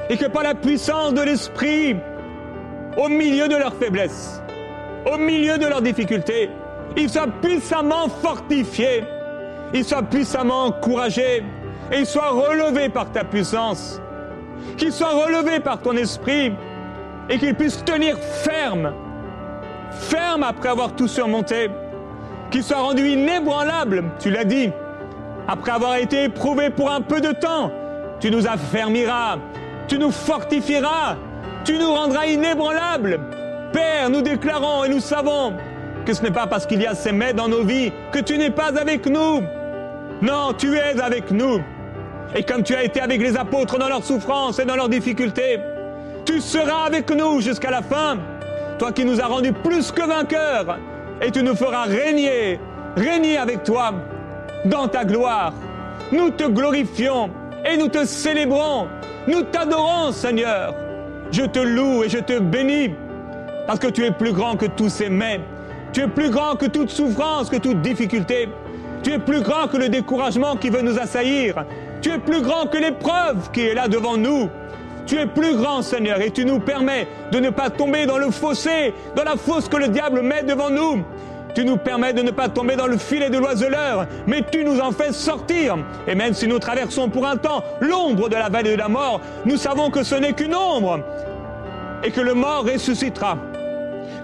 Et 0.10 0.18
que 0.18 0.26
par 0.26 0.42
la 0.42 0.56
puissance 0.56 1.14
de 1.14 1.22
l'Esprit, 1.22 1.96
au 2.98 3.10
milieu 3.10 3.48
de 3.48 3.56
leur 3.56 3.76
faiblesse, 3.76 4.42
au 5.06 5.18
milieu 5.20 5.60
de 5.60 5.68
leurs 5.68 5.84
difficultés, 5.84 6.50
ils 6.98 7.10
soient 7.10 7.28
puissamment 7.44 8.10
fortifiés, 8.10 9.04
ils 9.72 9.86
soient 9.86 10.02
puissamment 10.02 10.66
encouragés 10.66 11.44
et 11.92 12.00
ils 12.00 12.06
soient 12.08 12.32
relevés 12.32 12.90
par 12.90 13.12
ta 13.12 13.24
puissance, 13.24 14.02
qu'ils 14.78 14.92
soient 14.92 15.26
relevés 15.26 15.60
par 15.60 15.82
ton 15.82 15.96
esprit 15.98 16.54
et 17.30 17.38
qu'ils 17.38 17.54
puissent 17.54 17.86
tenir 17.86 18.18
ferme, 18.18 18.94
ferme 19.92 20.42
après 20.42 20.70
avoir 20.70 20.96
tout 20.96 21.08
surmonté, 21.08 21.70
qu'ils 22.50 22.64
soient 22.64 22.82
rendus 22.82 23.10
inébranlables, 23.10 24.06
tu 24.20 24.32
l'as 24.32 24.46
dit, 24.46 24.72
après 25.48 25.72
avoir 25.72 25.96
été 25.98 26.26
éprouvé 26.26 26.70
pour 26.70 26.92
un 26.92 27.02
peu 27.02 27.22
de 27.22 27.32
temps, 27.32 27.72
tu 28.20 28.32
nous 28.32 28.48
affermiras, 28.48 29.38
tu 29.88 29.98
nous 30.00 30.12
fortifieras, 30.12 31.18
tu 31.64 31.78
nous 31.78 31.92
rendras 31.92 32.26
inébranlables. 32.26 33.20
Père, 33.72 34.10
nous 34.10 34.22
déclarons 34.22 34.86
et 34.86 34.90
nous 34.90 35.00
savons 35.00 35.54
que 36.06 36.14
ce 36.14 36.22
n'est 36.24 36.32
pas 36.32 36.48
parce 36.48 36.66
qu'il 36.66 36.82
y 36.82 36.88
a 36.88 36.96
ces 36.96 37.12
mets 37.12 37.34
dans 37.34 37.48
nos 37.48 37.64
vies 37.64 37.92
que 38.12 38.20
tu 38.20 38.38
n'es 38.38 38.52
pas 38.52 38.78
avec 38.80 39.06
nous. 39.06 39.42
Non, 40.22 40.54
tu 40.58 40.76
es 40.76 41.00
avec 41.02 41.32
nous. 41.32 41.62
Et 42.36 42.44
comme 42.44 42.64
tu 42.64 42.76
as 42.76 42.84
été 42.84 43.02
avec 43.02 43.22
les 43.22 43.38
apôtres 43.38 43.78
dans 43.78 43.90
leurs 43.90 44.04
souffrances 44.04 44.60
et 44.60 44.66
dans 44.66 44.76
leurs 44.76 44.90
difficultés, 44.90 45.60
tu 46.26 46.42
seras 46.42 46.86
avec 46.86 47.12
nous 47.12 47.42
jusqu'à 47.42 47.72
la 47.72 47.82
fin. 47.82 48.18
Toi 48.80 48.92
qui 48.92 49.06
nous 49.06 49.22
as 49.22 49.28
rendus 49.28 49.54
plus 49.54 49.92
que 49.92 50.02
vainqueurs, 50.02 50.78
et 51.22 51.32
tu 51.32 51.44
nous 51.44 51.56
feras 51.56 51.84
régner, 51.84 52.60
régner 52.98 53.38
avec 53.38 53.64
toi 53.64 53.94
dans 54.66 54.88
ta 54.88 55.06
gloire. 55.06 55.54
Nous 56.12 56.32
te 56.32 56.44
glorifions 56.44 57.30
et 57.66 57.78
nous 57.78 57.88
te 57.88 58.06
célébrons. 58.06 58.88
Nous 59.28 59.44
t'adorons, 59.44 60.12
Seigneur. 60.12 60.76
Je 61.32 61.44
te 61.44 61.60
loue 61.60 62.04
et 62.04 62.10
je 62.10 62.20
te 62.20 62.40
bénis 62.40 62.94
parce 63.66 63.80
que 63.80 63.88
tu 63.88 64.06
es 64.06 64.12
plus 64.12 64.34
grand 64.34 64.56
que 64.56 64.66
tous 64.66 64.90
ces 64.90 65.10
mets. 65.10 65.42
Tu 65.94 66.02
es 66.02 66.08
plus 66.08 66.30
grand 66.30 66.56
que 66.56 66.66
toute 66.66 66.90
souffrance, 66.90 67.50
que 67.50 67.56
toute 67.56 67.82
difficulté. 67.82 68.50
Tu 69.02 69.12
es 69.12 69.20
plus 69.20 69.42
grand 69.42 69.68
que 69.68 69.78
le 69.78 69.90
découragement 69.90 70.56
qui 70.56 70.70
veut 70.70 70.82
nous 70.82 71.00
assaillir. 71.00 71.66
Tu 72.02 72.10
es 72.10 72.18
plus 72.20 72.42
grand 72.42 72.68
que 72.68 72.78
l'épreuve 72.78 73.50
qui 73.52 73.62
est 73.62 73.74
là 73.74 73.88
devant 73.88 74.18
nous. 74.18 74.50
Tu 75.06 75.18
es 75.18 75.28
plus 75.28 75.56
grand, 75.56 75.84
Seigneur, 75.84 76.20
et 76.20 76.32
tu 76.32 76.46
nous 76.46 76.60
permets 76.60 77.08
de 77.32 77.40
ne 77.40 77.52
pas 77.52 77.70
tomber 77.70 78.08
dans 78.08 78.18
le 78.18 78.32
fossé, 78.32 78.94
dans 79.16 79.24
la 79.24 79.36
fosse 79.36 79.70
que 79.70 79.78
le 79.78 79.88
diable 79.88 80.22
met 80.22 80.42
devant 80.44 80.72
nous. 80.72 81.04
Tu 81.56 81.64
nous 81.64 81.78
permets 81.78 82.12
de 82.12 82.22
ne 82.22 82.32
pas 82.32 82.50
tomber 82.50 82.76
dans 82.76 82.86
le 82.86 82.98
filet 82.98 83.30
de 83.30 83.38
l'oiseleur, 83.38 84.08
mais 84.28 84.44
tu 84.52 84.66
nous 84.66 84.80
en 84.82 84.92
fais 84.92 85.14
sortir. 85.14 85.78
Et 86.06 86.14
même 86.14 86.34
si 86.34 86.48
nous 86.48 86.60
traversons 86.60 87.08
pour 87.08 87.26
un 87.26 87.38
temps 87.38 87.64
l'ombre 87.80 88.28
de 88.28 88.36
la 88.36 88.50
vallée 88.50 88.74
de 88.74 88.78
la 88.78 88.90
mort, 88.90 89.22
nous 89.46 89.56
savons 89.56 89.90
que 89.90 90.04
ce 90.04 90.16
n'est 90.16 90.34
qu'une 90.34 90.54
ombre 90.54 91.00
et 92.04 92.12
que 92.12 92.20
le 92.20 92.34
mort 92.34 92.66
ressuscitera, 92.66 93.38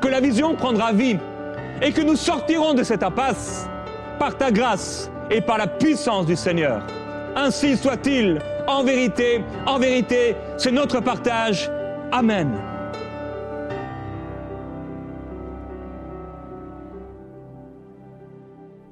que 0.01 0.09
la 0.09 0.19
vision 0.19 0.55
prendra 0.55 0.91
vie 0.91 1.17
et 1.81 1.93
que 1.93 2.01
nous 2.01 2.17
sortirons 2.17 2.73
de 2.73 2.83
cette 2.83 3.01
impasse 3.01 3.67
par 4.19 4.35
ta 4.35 4.51
grâce 4.51 5.09
et 5.29 5.39
par 5.39 5.57
la 5.57 5.67
puissance 5.67 6.25
du 6.25 6.35
Seigneur. 6.35 6.83
Ainsi 7.37 7.77
soit-il, 7.77 8.39
en 8.67 8.83
vérité, 8.83 9.41
en 9.65 9.79
vérité, 9.79 10.35
c'est 10.57 10.71
notre 10.71 10.99
partage. 10.99 11.71
Amen. 12.11 12.70